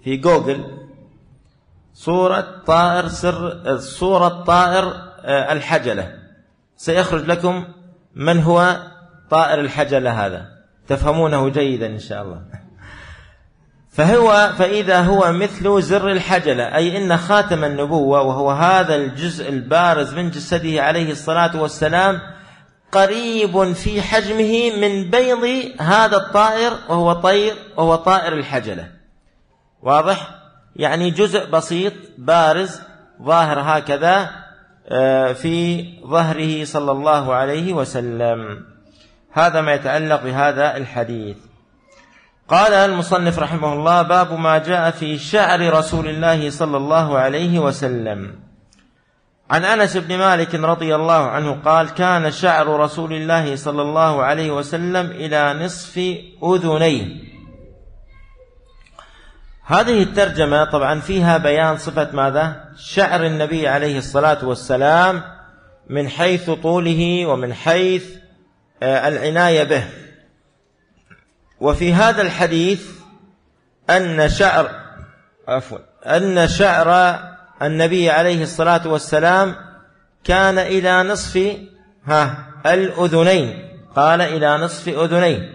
[0.04, 0.64] في جوجل.
[1.94, 4.92] صورة طائر سر صورة طائر
[5.24, 6.14] الحجلة.
[6.76, 7.64] سيخرج لكم
[8.14, 8.76] من هو
[9.30, 10.46] طائر الحجلة هذا.
[10.88, 12.42] تفهمونه جيدا إن شاء الله.
[13.90, 20.30] فهو فإذا هو مثل زر الحجلة أي إن خاتم النبوة وهو هذا الجزء البارز من
[20.30, 22.20] جسده عليه الصلاة والسلام
[22.92, 28.88] قريب في حجمه من بيض هذا الطائر وهو طير وهو طائر الحجلة.
[29.83, 30.31] واضح؟
[30.76, 32.81] يعني جزء بسيط بارز
[33.22, 34.31] ظاهر هكذا
[34.88, 38.64] آه، في ظهره صلى الله عليه وسلم.
[39.33, 41.37] هذا ما يتعلق بهذا الحديث.
[42.48, 48.49] قال المصنف رحمه الله باب ما جاء في شعر رسول الله صلى الله عليه وسلم.
[49.50, 54.50] عن أنس بن مالك رضي الله عنه قال كان شعر رسول الله صلى الله عليه
[54.50, 55.98] وسلم إلى نصف
[56.44, 57.30] اذنيه
[59.64, 65.22] هذه الترجمة طبعا فيها بيان صفة ماذا؟ شعر النبي عليه الصلاة والسلام
[65.86, 68.04] من حيث طوله ومن حيث
[68.82, 69.84] آه، العناية به.
[71.60, 72.86] وفي هذا الحديث
[73.90, 74.70] أن شعر
[75.48, 77.20] عفوا أن شعر
[77.62, 79.54] النبي عليه الصلاة والسلام
[80.24, 81.56] كان إلى نصف
[82.06, 83.68] ها الأذنين.
[83.96, 85.52] قال إلى نصف أذنين.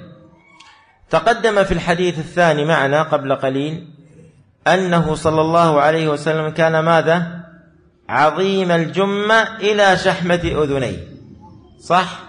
[1.09, 3.87] تقدم في الحديث الثاني معنا قبل قليل
[4.67, 7.45] أنه صلى الله عليه وسلم كان ماذا؟
[8.09, 10.97] عظيم الجمة إلى شحمة أذنيه.
[11.79, 12.19] صح؟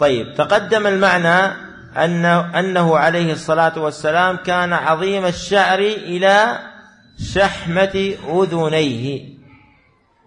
[0.00, 1.52] طيب تقدم المعنى
[1.96, 6.58] أنه, أنه عليه الصلاة والسلام كان عظيم الشعر إلى
[7.22, 9.40] شحمة أذنيه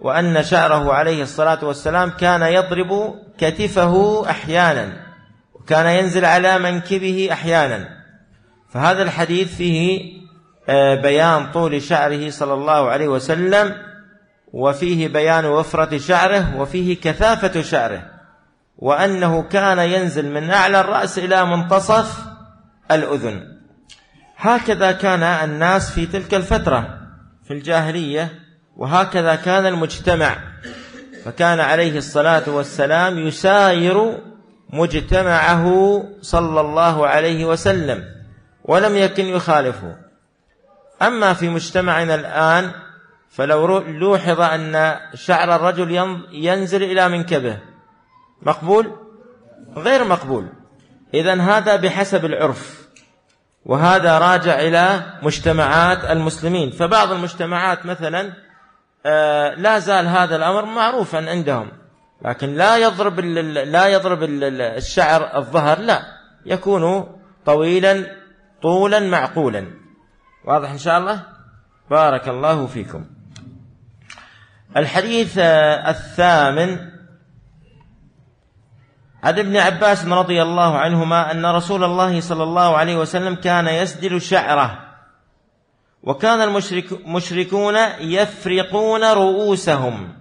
[0.01, 4.93] وأن شعره عليه الصلاة والسلام كان يضرب كتفه أحيانا
[5.53, 7.89] وكان ينزل على منكبه أحيانا.
[8.69, 10.13] فهذا الحديث فيه
[10.69, 13.75] آه، بيان طول شعره صلى الله عليه وسلم
[14.53, 18.03] وفيه بيان وفرة شعره وفيه كثافة شعره
[18.77, 22.19] وأنه كان ينزل من أعلى الرأس إلى منتصف
[22.91, 23.52] الأذن.
[24.43, 26.99] هكذا كان الناس في تلك الفترة
[27.43, 28.39] في الجاهلية
[28.77, 30.37] وهكذا كان المجتمع.
[31.25, 34.19] فكان عليه الصلاة والسلام يساير
[34.69, 35.67] مجتمعه
[36.21, 38.03] صلى الله عليه وسلم
[38.65, 39.95] ولم يكن يخالفه.
[41.01, 42.71] أما في مجتمعنا الآن
[43.29, 47.57] فلو لوحظ أن شعر الرجل ينزل إلى منكبه.
[48.41, 48.95] مقبول؟
[49.77, 50.47] غير مقبول.
[51.13, 52.82] إذا هذا بحسب العرف.
[53.65, 56.71] وهذا راجع إلى مجتمعات المسلمين.
[56.71, 58.33] فبعض المجتمعات مثلا
[59.05, 61.71] آه، لا زال هذا الأمر معروفا عندهم.
[62.25, 66.01] لكن لا يضرب لا يضرب الشعر الظهر لا.
[66.45, 67.07] يكون
[67.45, 68.05] طويلا
[68.61, 69.67] طولا معقولا.
[70.45, 71.21] واضح إن شاء الله؟
[71.89, 73.05] بارك الله فيكم.
[74.77, 75.37] الحديث
[75.87, 76.92] الثامن
[79.23, 84.21] عن ابن عباس رضي الله عنهما أن رسول الله صلى الله عليه وسلم كان يسدل
[84.21, 84.79] شعره.
[86.03, 90.13] وكان المشركون يفرقون رؤوسهم.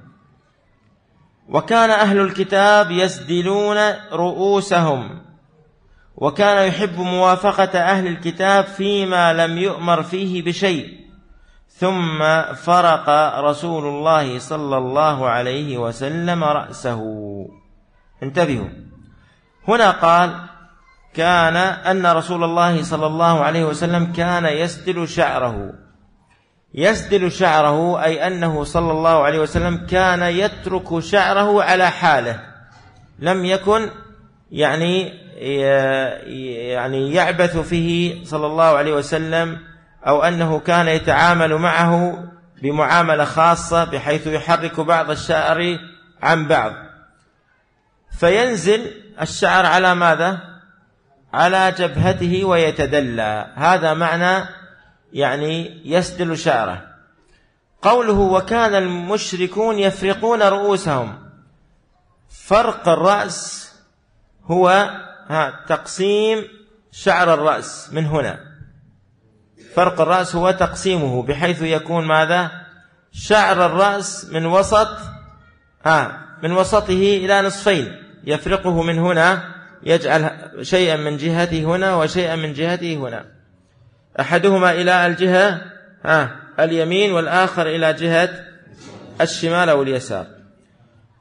[1.49, 3.77] وكان أهل الكتاب يسدلون
[4.13, 5.23] رؤوسهم.
[6.17, 11.03] وكان يحب موافقة أهل الكتاب فيما لم يؤمر فيه بشيء.
[11.69, 12.19] ثم
[12.55, 17.03] فرق رسول الله صلى الله عليه وسلم رأسه.
[18.23, 18.92] انتبهوا.
[19.69, 20.35] هنا قال
[21.15, 25.73] كان أن رسول الله صلى الله عليه وسلم كان يسدل شعره.
[26.75, 32.41] يسدل شعره أي أنه صلى الله عليه وسلم كان يترك شعره على حاله.
[33.19, 33.91] لم يكن
[34.53, 35.23] يعني
[36.73, 39.59] يعني يعبث فيه صلى الله عليه وسلم
[40.07, 42.25] أو أنه كان يتعامل معه
[42.63, 45.79] بمعاملة خاصة بحيث يحرك بعض الشعر
[46.23, 46.73] عن بعض.
[48.19, 48.91] فينزل
[49.21, 50.53] الشعر على ماذا؟
[51.35, 53.53] على جبهته ويتدلى.
[53.55, 54.45] هذا معنى
[55.13, 56.89] يعني يسدل شعره.
[57.83, 61.19] قوله وكان المشركون يفرقون رؤوسهم.
[62.31, 63.73] فرق الرأس
[64.45, 64.69] هو
[65.29, 66.45] ها تقسيم
[66.93, 68.41] شعر الرأس من هنا.
[69.75, 72.51] فرق الرأس هو تقسيمه بحيث يكون ماذا؟
[73.13, 74.99] شعر الرأس من وسط
[75.85, 78.02] ها من وسطه إلى نصفين.
[78.25, 79.43] يفرقه من هنا
[79.83, 80.31] يجعل
[80.63, 83.25] شيئا من جهته هنا وشيئا من جهته هنا.
[84.21, 85.61] أحدهما إلى الجهة
[86.05, 88.29] ها اليمين والآخر إلى جهة
[89.21, 90.27] الشمال أو اليسار.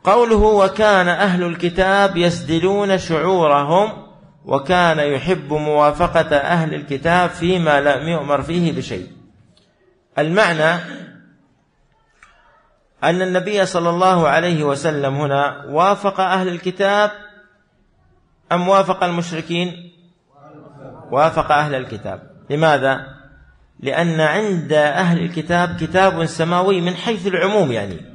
[0.04, 4.08] قوله وكان أهل الكتاب يسدلون شعورهم
[4.46, 9.08] وكان يحب موافقة أهل الكتاب فيما لم يؤمر فيه بشيء.
[10.20, 10.82] المعنى
[13.04, 17.12] أن النبي صلى الله عليه وسلم هنا وافق أهل الكتاب
[18.52, 19.92] أم وافق المشركين؟
[21.12, 22.32] وافق أهل الكتاب.
[22.50, 23.08] لماذا؟
[23.80, 28.12] لأن عند أهل الكتاب كتاب سماوي من حيث العموم يعني.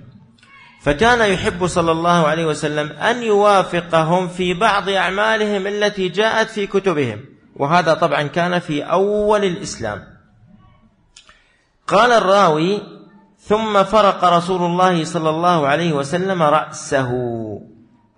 [0.82, 7.24] فكان يحب صلى الله عليه وسلم أن يوافقهم في بعض أعمالهم التي جاءت في كتبهم.
[7.57, 10.05] وهذا طبعا كان في أول الإسلام.
[11.87, 12.96] قال الراوي
[13.49, 17.11] ثم فرق رسول الله صلى الله عليه وسلم رأسه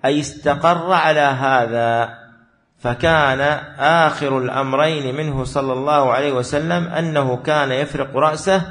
[0.05, 2.19] أي استقر على هذا
[2.79, 3.41] فكان
[3.79, 8.63] آخر الأمرين منه صلى الله عليه وسلم أنه كان يفرق رأسه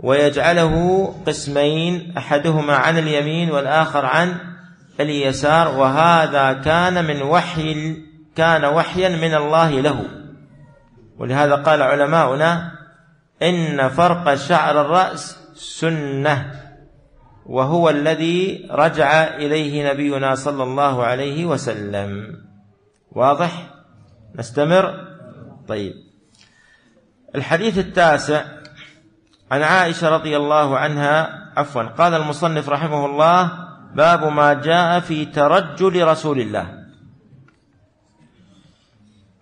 [0.00, 4.36] ويجعله قسمين أحدهما عن اليمين والآخر عن
[5.00, 7.96] اليسار وهذا كان من وحي
[8.36, 10.04] كان وحيا من الله له.
[11.18, 12.70] ولهذا قال علماؤنا
[13.42, 16.60] إن فرق شعر الرأس سنة
[17.46, 22.36] وهو الذي رجع إليه نبينا صلى الله عليه وسلم.
[23.12, 23.74] واضح؟
[24.34, 25.08] نستمر؟
[25.68, 25.92] طيب.
[27.34, 28.44] الحديث التاسع
[29.50, 33.50] عن عائشة رضي الله عنها عفوا قال المصنف رحمه الله
[33.94, 36.79] باب ما جاء في ترجل رسول الله.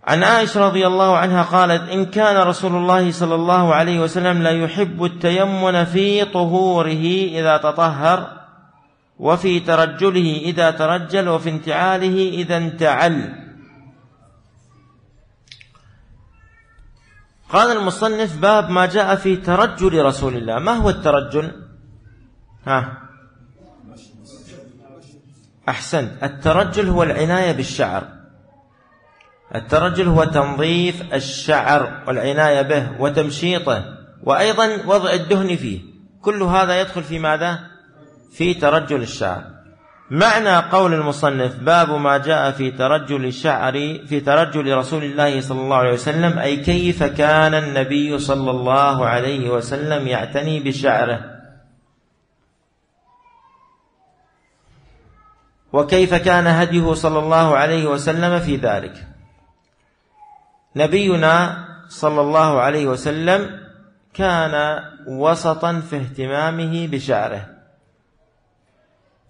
[0.03, 4.51] عن عائشة رضي الله عنها قالت إن كان رسول الله صلى الله عليه وسلم لا
[4.51, 7.05] يحب التيمن في طهوره
[7.39, 8.39] إذا تطهر
[9.19, 13.35] وفي ترجله إذا ترجل وفي انتعاله إذا انتعل.
[17.49, 20.59] قال المصنف باب ما جاء في ترجل رسول الله.
[20.59, 21.51] ما هو الترجل؟
[22.67, 22.97] ها؟
[25.69, 28.18] أحسنت الترجل هو العناية بالشعر.
[29.55, 33.83] الترجل هو تنظيف الشعر والعناية به وتمشيطه
[34.23, 35.79] وأيضا وضع الدهن فيه.
[36.21, 37.59] كل هذا يدخل في ماذا؟
[38.31, 39.43] في ترجل الشعر.
[40.11, 43.73] معنى قول المصنف باب ما جاء في ترجل الشعر
[44.07, 49.49] في ترجل رسول الله صلى الله عليه وسلم أي كيف كان النبي صلى الله عليه
[49.49, 51.39] وسلم يعتني بشعره؟
[55.73, 59.08] وكيف كان هديه صلى الله عليه وسلم في ذلك؟
[60.75, 63.59] نبينا صلى الله عليه وسلم
[64.13, 67.47] كان وسطا في اهتمامه بشعره.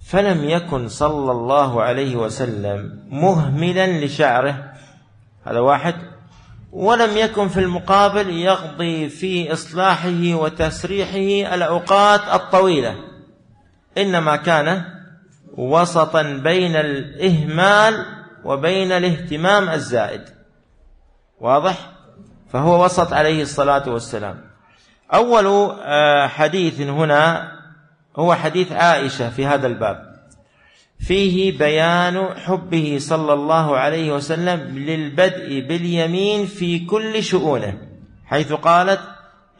[0.05, 4.73] فلم يكن صلى الله عليه وسلم مهملا لشعره.
[5.45, 5.95] هذا واحد.
[6.71, 12.95] ولم يكن في المقابل يقضي في إصلاحه وتسريحه الأوقات الطويلة.
[13.97, 14.83] إنما كان
[15.57, 18.05] وسطا بين الإهمال
[18.43, 20.38] وبين الاهتمام الزائد.
[21.41, 21.89] واضح؟
[22.53, 24.41] فهو وسط عليه الصلاة والسلام.
[25.13, 27.51] أول آه، حديث هنا
[28.15, 30.09] هو حديث عائشة في هذا الباب.
[30.99, 37.77] فيه بيان حبه صلى الله عليه وسلم للبدء باليمين في كل شؤونه
[38.25, 38.99] حيث قالت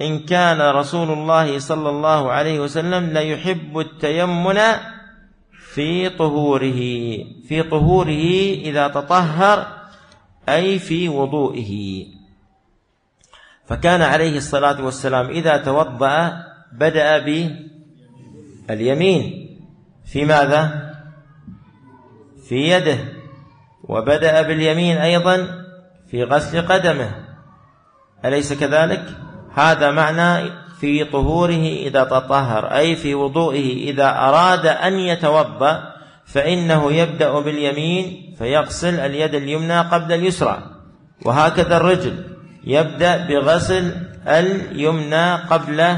[0.02, 4.60] إن كان رسول الله صلى الله عليه وسلم ليحب التيمن
[5.74, 6.80] في طهوره
[7.48, 9.79] في طهوره إذا تطهر
[10.56, 12.06] أي في وضوئه
[13.66, 17.18] فكان عليه الصلاة والسلام إذا توضأ بدأ
[18.68, 19.50] باليمين
[20.06, 20.90] في ماذا؟
[22.50, 22.98] في يده
[23.84, 25.48] وبدأ باليمين أيضا
[26.12, 27.12] في غسل قدمه
[28.26, 29.04] أليس كذلك؟
[29.56, 35.89] هذا معنى في طهوره إذا تطهر أي في وضوئه إذا أراد أن يتوضأ
[36.34, 40.64] فإنه يبدأ باليمين فيغسل اليد اليمنى قبل اليسرى.
[41.26, 45.98] وهكذا الرجل يبدأ بغسل اليمنى قبل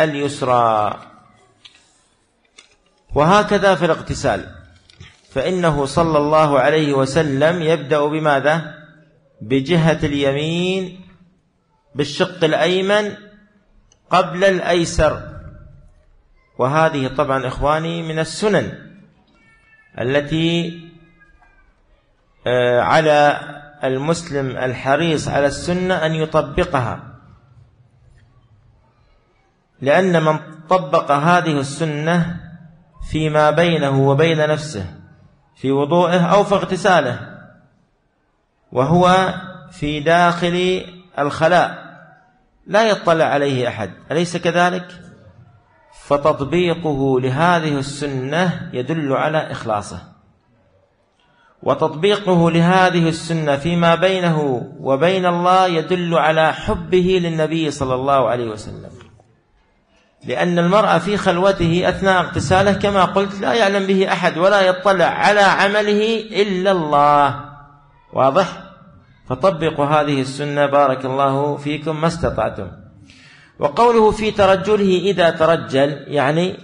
[0.00, 0.98] اليسرى.
[3.14, 4.54] وهكذا في الاغتسال.
[5.30, 8.74] فإنه صلى الله عليه وسلم يبدأ بماذا؟
[9.40, 11.00] بجهة اليمين
[11.94, 13.12] بالشق الأيمن
[14.10, 15.22] قبل الأيسر.
[16.58, 18.91] وهذه طبعا إخواني من السنن.
[20.00, 20.80] التي
[22.46, 23.40] آه، على
[23.84, 27.00] المسلم الحريص على السنة أن يطبقها
[29.80, 30.38] لأن من
[30.68, 32.40] طبق هذه السنة
[33.10, 34.86] فيما بينه وبين نفسه
[35.56, 37.38] في وضوءه أو في اغتساله
[38.72, 39.34] وهو
[39.70, 40.86] في داخل
[41.18, 41.82] الخلاء
[42.66, 45.01] لا يطلع عليه أحد أليس كذلك؟
[46.04, 49.98] فتطبيقه لهذه السنة يدل على إخلاصه.
[51.62, 58.90] وتطبيقه لهذه السنة فيما بينه وبين الله يدل على حبه للنبي صلى الله عليه وسلم.
[60.26, 65.40] لأن المرأة في خلوته أثناء اغتساله كما قلت لا يعلم به أحد ولا يطلع على
[65.40, 67.40] عمله إلا الله.
[68.12, 68.62] واضح؟
[69.28, 72.81] فطبقوا هذه السنة بارك الله فيكم ما استطعتم.
[73.62, 76.56] وقوله في ترجله إذا ترجل يعني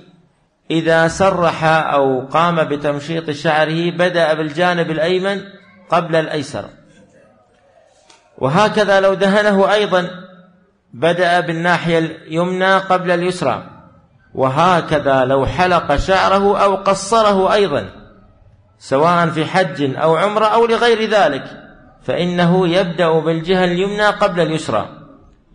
[0.70, 5.40] إذا سرح أو قام بتمشيط شعره بدأ بالجانب الأيمن
[5.90, 6.64] قبل الأيسر.
[8.38, 10.11] وهكذا لو دهنه أيضا
[10.94, 13.64] بدأ بالناحية اليمنى قبل اليسرى.
[14.34, 17.90] وهكذا لو حلق شعره أو قصره أيضا
[18.78, 21.44] سواء في حج أو عمرة أو لغير ذلك
[22.03, 24.97] فإنه يبدأ بالجهة اليمنى قبل اليسرى.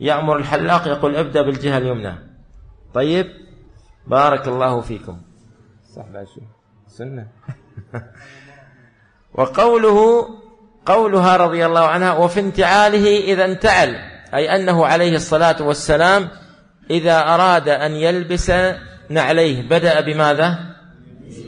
[0.03, 2.15] يأمر الحلاق يقول ابدأ بالجهة اليمنى.
[2.93, 3.27] طيب.
[4.07, 5.21] بارك الله فيكم.
[5.95, 6.05] صح
[6.87, 7.27] سنة.
[9.37, 10.27] وقوله
[10.85, 13.95] قولها رضي الله عنها وفي انتعاله إذا انتعل
[14.33, 16.29] أي أنه عليه الصلاة والسلام
[16.89, 18.51] إذا أراد أن يلبس
[19.09, 19.69] نعليه.
[19.69, 20.59] بدأ بماذا؟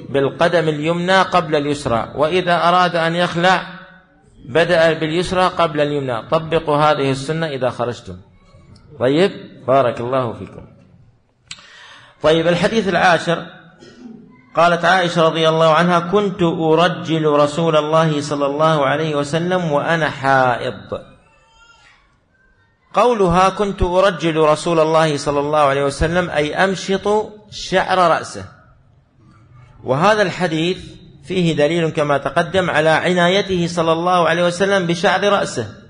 [0.09, 2.11] بالقدم اليمنى قبل اليسرى.
[2.15, 3.67] وإذا أراد أن يخلع
[4.49, 6.29] بدأ باليسرى قبل اليمنى.
[6.29, 8.17] طبقوا هذه السنة إذا خرجتم.
[8.99, 9.31] طيب
[9.67, 10.65] بارك الله فيكم.
[12.21, 13.45] طيب الحديث العاشر
[14.55, 21.01] قالت عائشة رضي الله عنها كنت أرجل رسول الله صلى الله عليه وسلم وأنا حائض.
[22.93, 28.45] قولها كنت أرجل رسول الله صلى الله عليه وسلم أي أمشط شعر رأسه.
[29.83, 30.77] وهذا الحديث
[31.23, 35.84] فيه دليل كما تقدم على عنايته صلى الله عليه وسلم بشعر رأسه.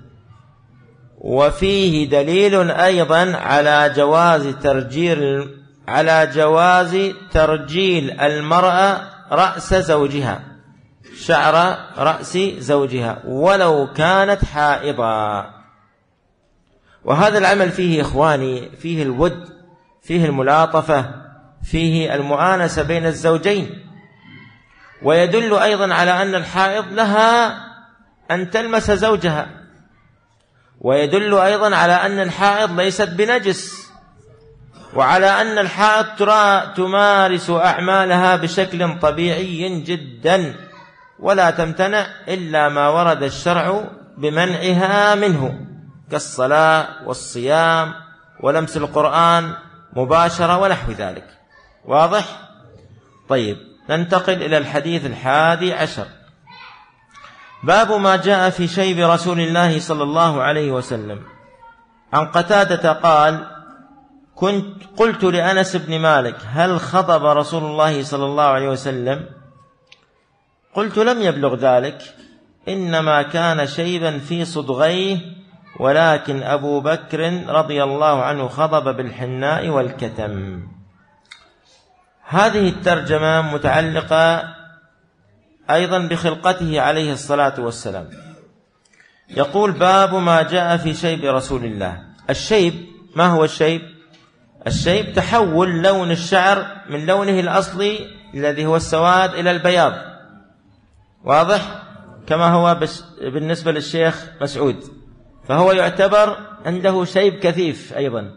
[1.25, 5.49] وفيه دليل أيضا على جواز ترجيل
[5.87, 6.97] على جواز
[7.31, 9.01] ترجيل المرأة
[9.31, 10.41] رأس زوجها
[11.17, 15.45] شعر رأس زوجها ولو كانت حائضا.
[17.05, 19.49] وهذا العمل فيه إخواني فيه الود
[20.01, 21.05] فيه الملاطفة
[21.63, 23.69] فيه المؤانسة بين الزوجين.
[25.03, 27.57] ويدل أيضا على أن الحائض لها
[28.31, 29.64] أن تلمس زوجها.
[30.85, 33.89] ويدل أيضا على أن الحائض ليست بنجس
[34.93, 36.05] وعلى أن الحائض
[36.73, 40.55] تمارس أعمالها بشكل طبيعي جدا
[41.19, 43.83] ولا تمتنع إلا ما ورد الشرع
[44.17, 45.59] بمنعها منه
[46.11, 47.93] كالصلاة والصيام
[48.39, 49.53] ولمس القرآن
[49.93, 51.27] مباشرة ونحو ذلك
[51.85, 52.25] واضح؟
[53.29, 53.57] طيب
[53.89, 56.05] ننتقل إلى الحديث الحادي عشر
[57.65, 61.21] باب ما جاء في شيب رسول الله صلى الله عليه وسلم.
[62.13, 63.47] عن قتادة قال
[64.35, 69.25] كنت قلت لأنس بن مالك هل خضب رسول الله صلى الله عليه وسلم؟
[70.73, 72.01] قلت لم يبلغ ذلك.
[72.67, 75.17] إنما كان شيبا في صدغيه
[75.79, 80.63] ولكن أبو بكر رضي الله عنه خضب بالحناء والكتم.
[82.27, 84.54] هذه الترجمة متعلقة
[85.69, 88.09] أيضا بخلقته عليه الصلاة والسلام.
[89.29, 92.01] يقول باب ما جاء في شيب رسول الله.
[92.29, 92.73] الشيب
[93.15, 93.81] ما هو الشيب؟
[94.67, 99.93] الشيب تحول لون الشعر من لونه الأصلي الذي هو السواد إلى البياض.
[101.23, 101.83] واضح؟
[102.27, 102.79] كما هو
[103.21, 104.83] بالنسبة للشيخ مسعود.
[105.47, 108.31] فهو يعتبر عنده شيب كثيف أيضا.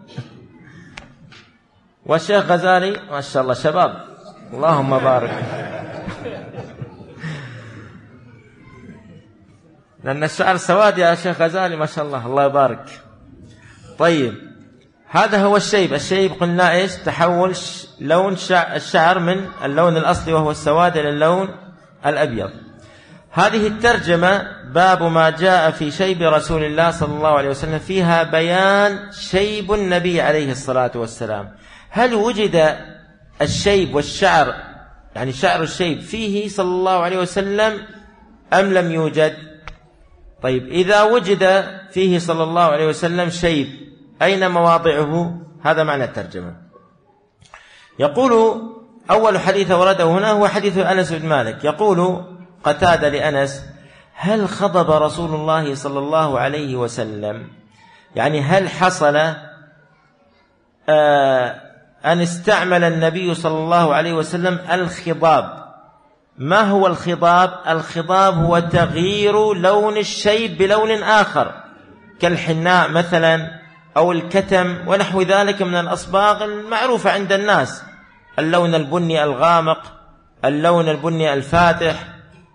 [2.06, 4.04] والشيخ غزالي ما شاء الله شباب.
[4.52, 5.44] اللهم بارك.
[10.04, 13.00] لأن الشعر سواد يا شيخ غزالي ما شاء الله الله يبارك.
[13.98, 14.34] طيب
[15.10, 15.94] هذا هو الشيب.
[15.94, 17.54] الشيب قلنا إيش؟ تحول
[18.00, 21.48] لون الشعر من اللون الأصلي وهو السواد إلى اللون
[22.06, 22.50] الأبيض.
[23.30, 29.12] هذه الترجمة باب ما جاء في شيب رسول الله صلى الله عليه وسلم فيها بيان
[29.12, 31.54] شيب النبي عليه الصلاة والسلام.
[31.90, 32.76] هل وجد
[33.42, 34.54] الشيب والشعر
[35.16, 37.86] يعني شعر الشيب فيه صلى الله عليه وسلم
[38.52, 39.47] أم لم يوجد؟
[40.42, 43.68] طيب إذا وجد فيه صلى الله عليه وسلم شيب
[44.22, 46.54] أين مواضعه؟ هذا معنى الترجمة.
[47.98, 48.62] يقول
[49.10, 51.64] أول حديث ورده هنا هو حديث أنس بن مالك.
[51.64, 52.24] يقول
[52.64, 53.64] قتادة لأنس
[54.14, 57.48] هل خضب رسول الله صلى الله عليه وسلم؟
[58.16, 59.16] يعني هل حصل
[60.88, 61.60] آه
[62.04, 65.67] أن استعمل النبي صلى الله عليه وسلم الخضاب؟
[66.38, 71.52] ما هو الخضاب؟ الخضاب هو تغيير لون الشيب بلون آخر
[72.20, 73.50] كالحناء مثلا
[73.96, 77.82] أو الكتم ونحو ذلك من الأصباغ المعروفة عند الناس.
[78.38, 79.82] اللون البني الغامق
[80.44, 81.94] اللون البني الفاتح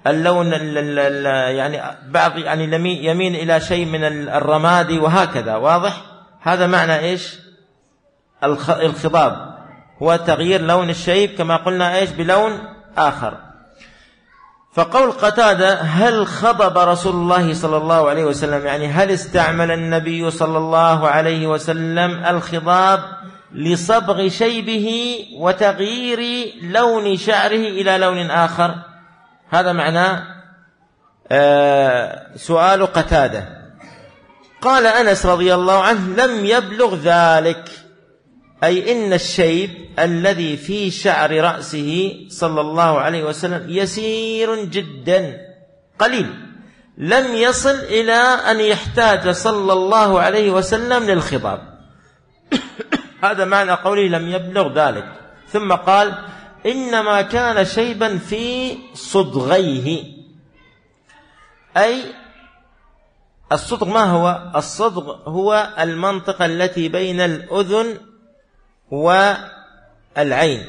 [0.07, 2.63] اللون يعني بعض يعني
[3.05, 6.01] يمين إلى شيء من الرمادي وهكذا واضح؟
[6.41, 7.35] هذا معنى إيش؟
[8.69, 9.53] الخضاب.
[10.01, 12.59] هو تغيير لون الشيب كما قلنا إيش؟ بلون
[12.97, 13.52] آخر.
[14.73, 20.57] فقول قتادة هل خضب رسول الله صلى الله عليه وسلم؟ يعني هل استعمل النبي صلى
[20.57, 22.99] الله عليه وسلم الخضاب
[23.51, 28.75] لصبغ شيبه وتغيير لون شعره إلى لون آخر؟
[29.49, 30.23] هذا معناه
[31.31, 33.63] آه، سؤال قتادة.
[34.61, 37.82] قال أنس رضي الله عنه لم يبلغ ذلك.
[38.63, 45.41] أي إن الشيب الذي في شعر رأسه صلى الله عليه وسلم يسير جدا
[45.99, 46.29] قليل.
[46.97, 48.13] لم يصل إلى
[48.51, 51.79] أن يحتاج صلى الله عليه وسلم للخضاب.
[53.23, 55.05] هذا معنى قوله لم يبلغ ذلك.
[55.47, 56.13] ثم قال
[56.65, 60.03] إنما كان شيبا في صدغيه.
[61.77, 62.03] أي
[63.51, 68.12] الصدغ ما هو؟ الصدغ هو المنطقة التي بين الأذن
[68.93, 70.65] والعين.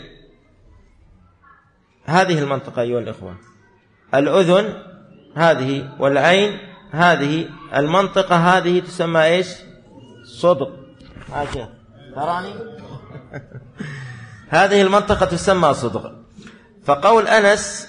[2.05, 3.37] هذه المنطقة أيها الإخوة.
[4.15, 4.83] الأذن
[5.37, 6.59] هذه والعين
[6.91, 9.49] هذه المنطقة هذه تسمى إيش؟
[10.41, 10.71] صدق.
[11.33, 11.69] هذه
[12.15, 12.55] تراني؟
[14.59, 16.13] هذه المنطقة تسمى صدغ
[16.85, 17.89] فقول أنس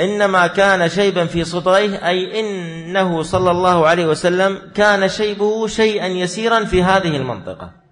[0.00, 6.64] إنما كان شيبا في صدغيه أي إنه صلى الله عليه وسلم كان شيبه شيئا يسيرا
[6.64, 7.87] في هذه المنطقة.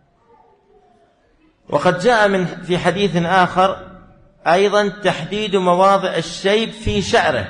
[1.68, 3.76] وقد جاء من في حديث آخر
[4.46, 7.48] أيضا تحديد مواضع الشيب في شعره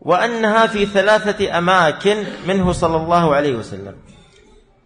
[0.00, 3.94] وأنها في ثلاثة أماكن منه صلى الله عليه وسلم.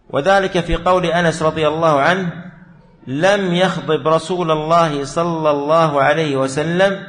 [0.09, 2.31] وذلك في قول أنس رضي الله عنه
[3.07, 7.03] لم يخضب رسول الله صلى الله عليه وسلم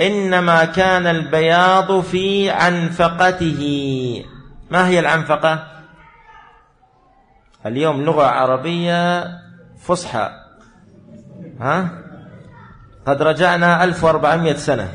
[0.00, 4.24] إنما كان البياض في عنفقته.
[4.70, 5.66] ما هي العنفقة؟
[7.66, 9.24] اليوم لغة عربية
[9.80, 10.30] فصحى.
[11.60, 11.90] ها؟
[13.06, 14.88] قد رجعنا 1400 سنة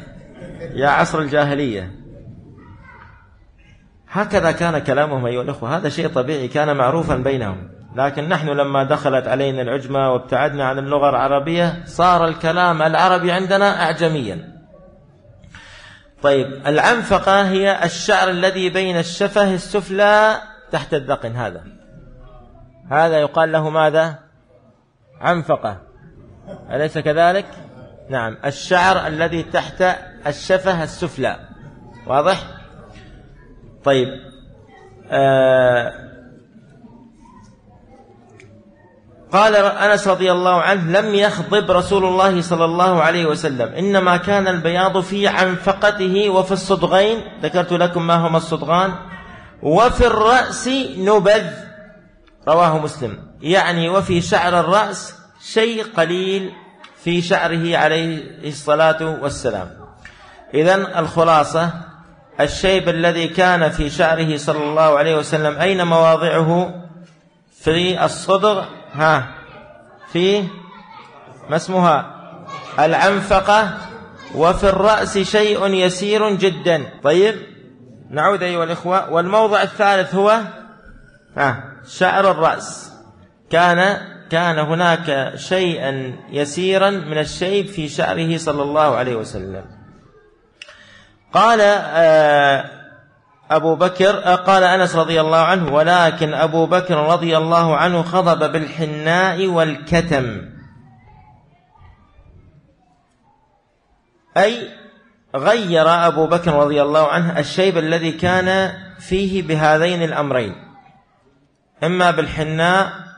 [0.74, 1.92] يا عصر الجاهلية.
[4.12, 5.78] هكذا كان كلامهم أيها الأخوة.
[5.78, 7.70] هذا شيء طبيعي كان معروفا بينهم.
[7.96, 14.54] لكن نحن لما دخلت علينا العجمة وابتعدنا عن اللغة العربية صار الكلام العربي عندنا أعجميا.
[16.22, 21.64] طيب العنفقة هي الشعر الذي بين الشفه السفلى تحت الذقن هذا.
[22.92, 24.23] هذا يقال له ماذا؟
[25.22, 25.78] عنفقة.
[26.72, 27.45] أليس كذلك؟
[28.09, 28.38] نعم.
[28.45, 29.84] الشعر الذي تحت
[30.28, 31.39] الشفة السفلى.
[32.07, 32.43] واضح؟
[33.84, 34.07] طيب.
[35.11, 35.93] آه
[39.32, 43.74] قال أنس رضي الله عنه لم يخضب رسول الله صلى الله عليه وسلم.
[43.74, 47.18] إنما كان البياض في عنفقته وفي الصدغين.
[47.41, 48.93] ذكرت لكم ما هما الصدغان.
[49.64, 51.45] وفي الرأس نبذ.
[52.47, 53.33] رواه مسلم.
[53.44, 56.52] يعني وفي شعر الرأس شيء قليل
[57.04, 59.70] في شعره عليه الصلاة والسلام.
[60.54, 61.72] اذا الخلاصة
[62.39, 66.74] الشيب الذي كان في شعره صلى الله عليه وسلم أين مواضعه؟
[67.60, 69.28] في الصدغ ها
[70.12, 70.44] في
[71.50, 72.16] ما اسمها؟
[72.80, 73.78] العنفقة
[74.36, 76.86] وفي الرأس شيء يسير جدا.
[77.04, 77.36] طيب
[78.10, 80.41] نعود أيها الإخوة والموضع الثالث هو
[81.38, 82.93] ها شعر الرأس.
[83.54, 83.97] كان
[84.30, 89.66] كان هناك شيئا يسيرا من الشيب في شعره صلى الله عليه وسلم.
[91.34, 92.66] قال آه
[93.51, 99.47] أبو بكر قال أنس رضي الله عنه ولكن أبو بكر رضي الله عنه خضب بالحناء
[99.47, 100.41] والكتم.
[104.38, 104.70] أي
[105.36, 110.56] غير أبو بكر رضي الله عنه الشيب الذي كان فيه بهذين الأمرين
[111.84, 113.12] إما بالحناء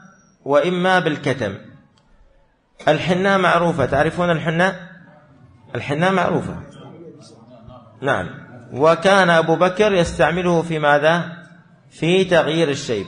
[0.45, 1.55] وإما بالكتم.
[2.87, 3.85] الحناء معروفة.
[3.85, 4.75] تعرفون الحناء
[5.75, 6.57] الحناء معروفة.
[8.01, 8.29] نعم.
[8.73, 11.45] وكان أبو بكر يستعمله في ماذا؟
[11.89, 13.05] في تغيير الشيب.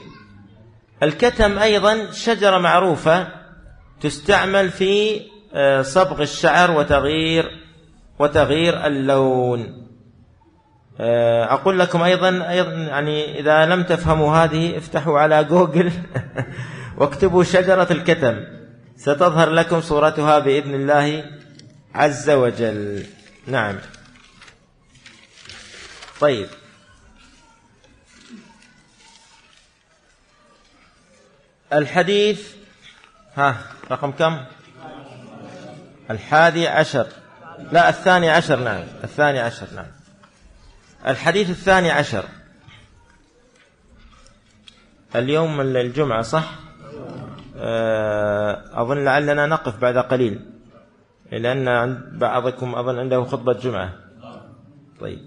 [1.02, 3.28] الكتم أيضا شجرة معروفة
[4.00, 5.20] تستعمل في
[5.54, 7.50] آه، صبغ الشعر وتغيير
[8.18, 9.88] وتغيير اللون.
[11.00, 15.92] آه، أقول لكم أيضا أيضا يعني إذا لم تفهموا هذه افتحوا على جوجل.
[16.98, 18.44] واكتبوا شجرة الكتم.
[18.96, 21.30] ستظهر لكم صورتها بإذن الله
[21.94, 23.06] عز وجل.
[23.46, 23.78] نعم.
[26.20, 26.48] طيب.
[31.72, 32.52] الحديث
[33.36, 33.56] ها
[33.90, 34.44] رقم كم؟
[36.10, 37.06] الحادي عشر.
[37.72, 38.84] لا الثاني عشر نعم.
[39.04, 39.92] الثاني عشر نعم.
[41.06, 42.24] الحديث الثاني عشر.
[45.16, 46.67] اليوم الجمعة صح؟
[48.72, 50.40] أظن لعلنا نقف بعد قليل
[51.32, 53.94] لأن بعضكم أظن عنده خطبة جمعة.
[55.00, 55.18] طيب.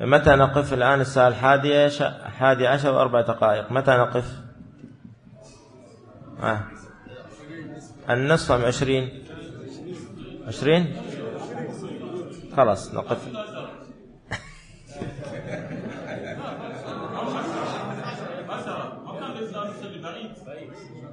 [0.00, 4.40] متى نقف الآن الساعة الحادية الحادية عشر وأربع دقائق؟ متى نقف؟
[6.42, 6.60] آه.
[8.10, 9.24] النصف أم عشرين؟
[10.46, 10.96] عشرين؟
[12.56, 13.28] خلاص نقف.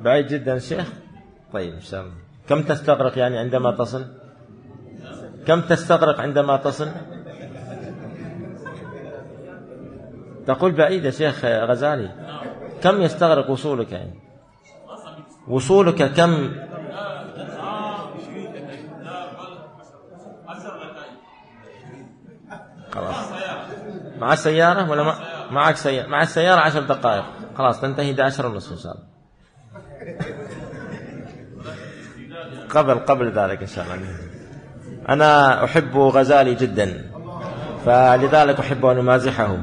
[0.04, 0.88] بعيد جدا شيخ.
[1.54, 2.14] طيب إن شاء الله
[2.50, 4.06] كم تستغرق يعني عندما تصل؟
[5.48, 6.92] كم تستغرق عندما تصل؟
[10.48, 12.12] تقول بعيد يا شيخ غزالي.
[12.84, 14.20] كم يستغرق وصولك يعني؟
[15.48, 16.52] وصولك كم؟
[22.92, 23.32] خلاص.
[24.20, 25.16] مع السيارة ولا ما
[25.52, 27.24] معك سيارة؟ مع السيارة عشر دقائق.
[27.58, 29.04] خلاص تنتهي 11 ونصف إن شاء الله.
[32.72, 33.98] قبل قبل ذلك إن شاء الله.
[35.10, 37.12] أنا أحب غزالي جدا
[37.86, 39.58] فلذلك أحب أن أمازحه.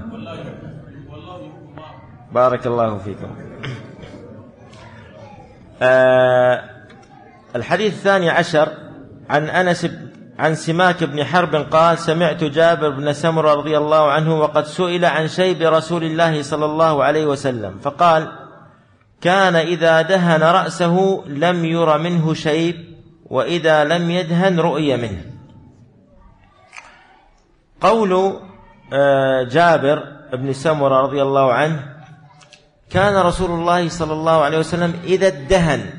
[2.33, 3.37] بارك الله فيكم.
[5.83, 6.63] آه
[7.57, 8.69] الحديث الثاني عشر
[9.31, 9.87] عن أنس
[10.39, 15.29] عن سماك بن حرب قال سمعت جابر بن سمر رضي الله عنه وقد سئل عن
[15.29, 18.29] شيب رسول الله صلى الله عليه وسلم فقال
[19.21, 22.98] كان إذا دهن رأسه لم ير منه شيب.
[23.31, 25.25] وإذا لم يدهن رؤي منه.
[27.81, 28.41] قول
[28.93, 30.03] آه، جابر
[30.33, 31.97] بن سمر رضي الله عنه
[32.91, 35.99] كان رسول الله صلى الله عليه وسلم إذا ادهن.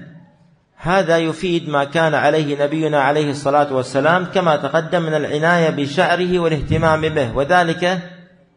[0.82, 7.02] هذا يفيد ما كان عليه نبينا عليه الصلاة والسلام كما تقدم من العناية بشعره والاهتمام
[7.02, 8.00] به وذلك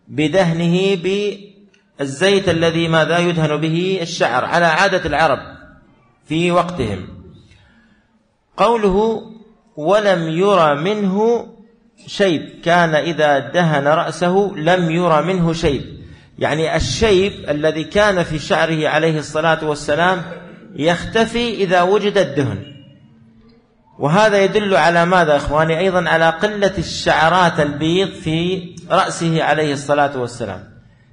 [0.09, 0.95] بدهنه
[1.99, 5.39] بالزيت الذي ماذا يدهن به الشعر على عادة العرب
[6.27, 7.22] في وقتهم.
[8.57, 9.23] قوله
[9.77, 11.47] ولم يرى منه
[12.07, 12.61] شيب.
[12.65, 15.83] كان إذا دهن رأسه لم يرى منه شيب.
[16.39, 20.23] يعني الشيب الذي كان في شعره عليه الصلاة والسلام
[20.77, 22.59] يختفي إذا وجد الدهن.
[23.99, 30.65] وهذا يدل على ماذا إخواني؟ أيضا على قلة الشعرات البيض في رأسه عليه الصلاة والسلام.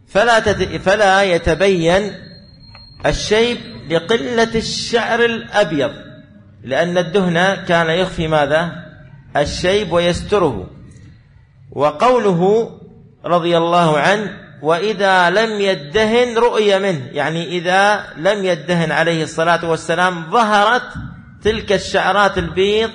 [0.07, 0.39] فلا,
[0.77, 2.13] فلا يتبين
[3.05, 3.57] الشيب
[3.89, 6.08] لقلة الشعر الأبيض.
[6.63, 8.71] لأن الدهن كان يخفي ماذا؟
[9.37, 10.69] الشيب ويستره.
[11.71, 12.69] وقوله
[13.25, 17.09] رضي الله عنه وإذا لم يدهن رؤي منه.
[17.11, 20.93] يعني إذا لم يدهن عليه الصلاة والسلام ظهرت
[21.43, 22.89] تلك الشعرات البيض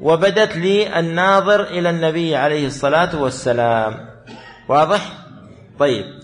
[0.00, 3.94] وبدت لي الناظر إلى النبي عليه الصلاة والسلام.
[4.68, 5.12] واضح؟
[5.78, 6.19] طيب.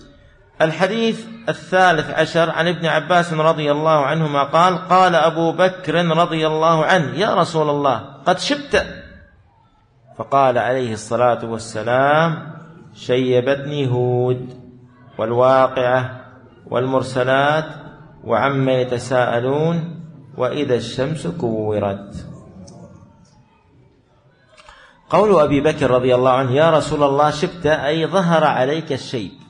[0.61, 6.85] الحديث الثالث عشر عن ابن عباس رضي الله عنهما قال قال أبو بكر رضي الله
[6.85, 9.03] عنه يا رسول الله قد شبت.
[10.17, 12.51] فقال عليه الصلاة والسلام
[12.95, 14.59] شيبتني هود
[15.17, 16.21] والواقعة
[16.65, 17.65] والمرسلات
[18.23, 20.01] وعما يتساءلون
[20.37, 22.25] وإذا الشمس كورت.
[25.09, 29.46] قول أبي بكر رضي الله عنه يا رسول الله شبت أي ظهر عليك الشيب.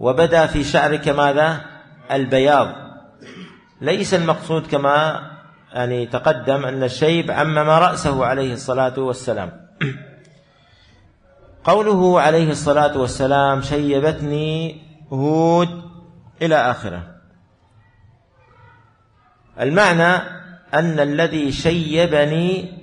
[0.00, 1.60] وبدا في شعرك ماذا
[2.10, 2.68] البياض.
[3.80, 5.30] ليس المقصود كما
[5.72, 9.52] يعني تقدم أن الشيب عمم رأسه عليه الصلاة والسلام.
[11.64, 14.82] قوله عليه الصلاة والسلام شيبتني
[15.12, 15.82] هود
[16.42, 17.02] إلى آخره.
[19.60, 20.14] المعنى
[20.74, 22.78] أن الذي شيبني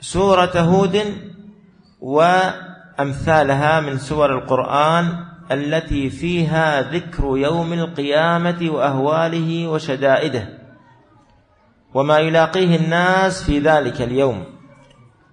[0.00, 1.02] سورة هود
[2.00, 10.48] وأمثالها من سور القرآن التي فيها ذكر يوم القيامة وأهواله وشدائده
[11.94, 14.44] وما يلاقيه الناس في ذلك اليوم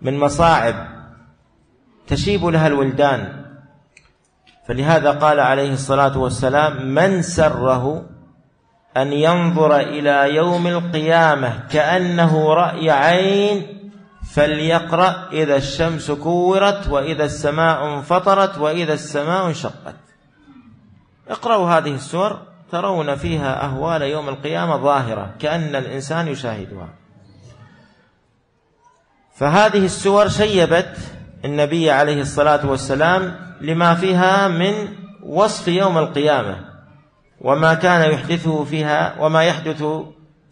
[0.02, 0.76] من مصاعب
[2.08, 3.44] تشيب لها الولدان.
[4.68, 8.06] فلهذا قال عليه الصلاة والسلام من سره
[8.98, 13.80] أن ينظر إلى يوم القيامة كأنه رأي عين
[14.34, 20.03] فليقرأ إذا الشمس كورت وإذا السماء انفطرت وإذا السماء انشقت.
[21.30, 22.40] اقرأوا هذه السور
[22.72, 26.90] ترون فيها أهوال يوم القيامة ظاهرة كأن الإنسان يشاهدها.
[29.36, 30.98] فهذه السور شيبت
[31.46, 34.74] النبي عليه الصلاة والسلام لما فيها من
[35.24, 36.58] وصف يوم القيامة
[37.42, 39.84] وما كان يحدثه فيها وما يحدث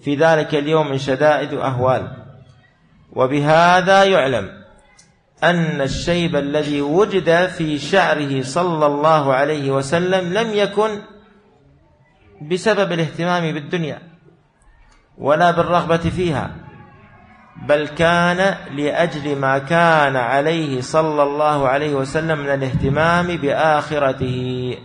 [0.03, 2.07] في ذلك اليوم من شدائد وأهوال
[3.13, 4.60] وبهذا يعلم
[5.43, 10.89] أن الشيب الذي وجد في شعره صلى الله عليه وسلم لم يكن
[12.51, 13.99] بسبب الاهتمام بالدنيا
[15.17, 16.51] ولا بالرغبة فيها
[17.67, 24.77] بل كان لأجل ما كان عليه صلى الله عليه وسلم من الاهتمام بآخرته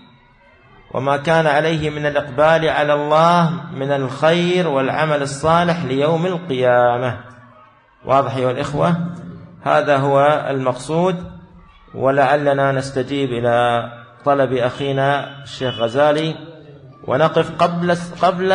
[0.94, 7.20] وما كان عليه من الإقبال على الله من الخير والعمل الصالح ليوم القيامة.
[8.04, 8.96] واضح أيها الإخوة؟
[9.66, 11.16] هذا هو المقصود
[11.94, 13.88] ولعلنا نستجيب إلى
[14.24, 16.34] طلب أخينا الشيخ غزالي
[17.04, 18.52] ونقف قبل قبل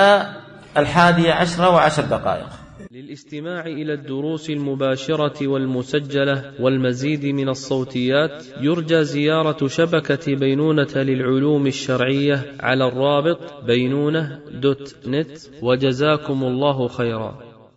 [0.78, 2.48] الحادية عشرة وعشر دقائق.
[2.92, 12.88] للاستماع إلى الدروس المباشرة والمسجلة والمزيد من الصوتيات يرجى زيارة شبكة بينونة للعلوم الشرعية على
[12.88, 17.51] الرابط بينونة دوت نت وجزاكم الله خيرا.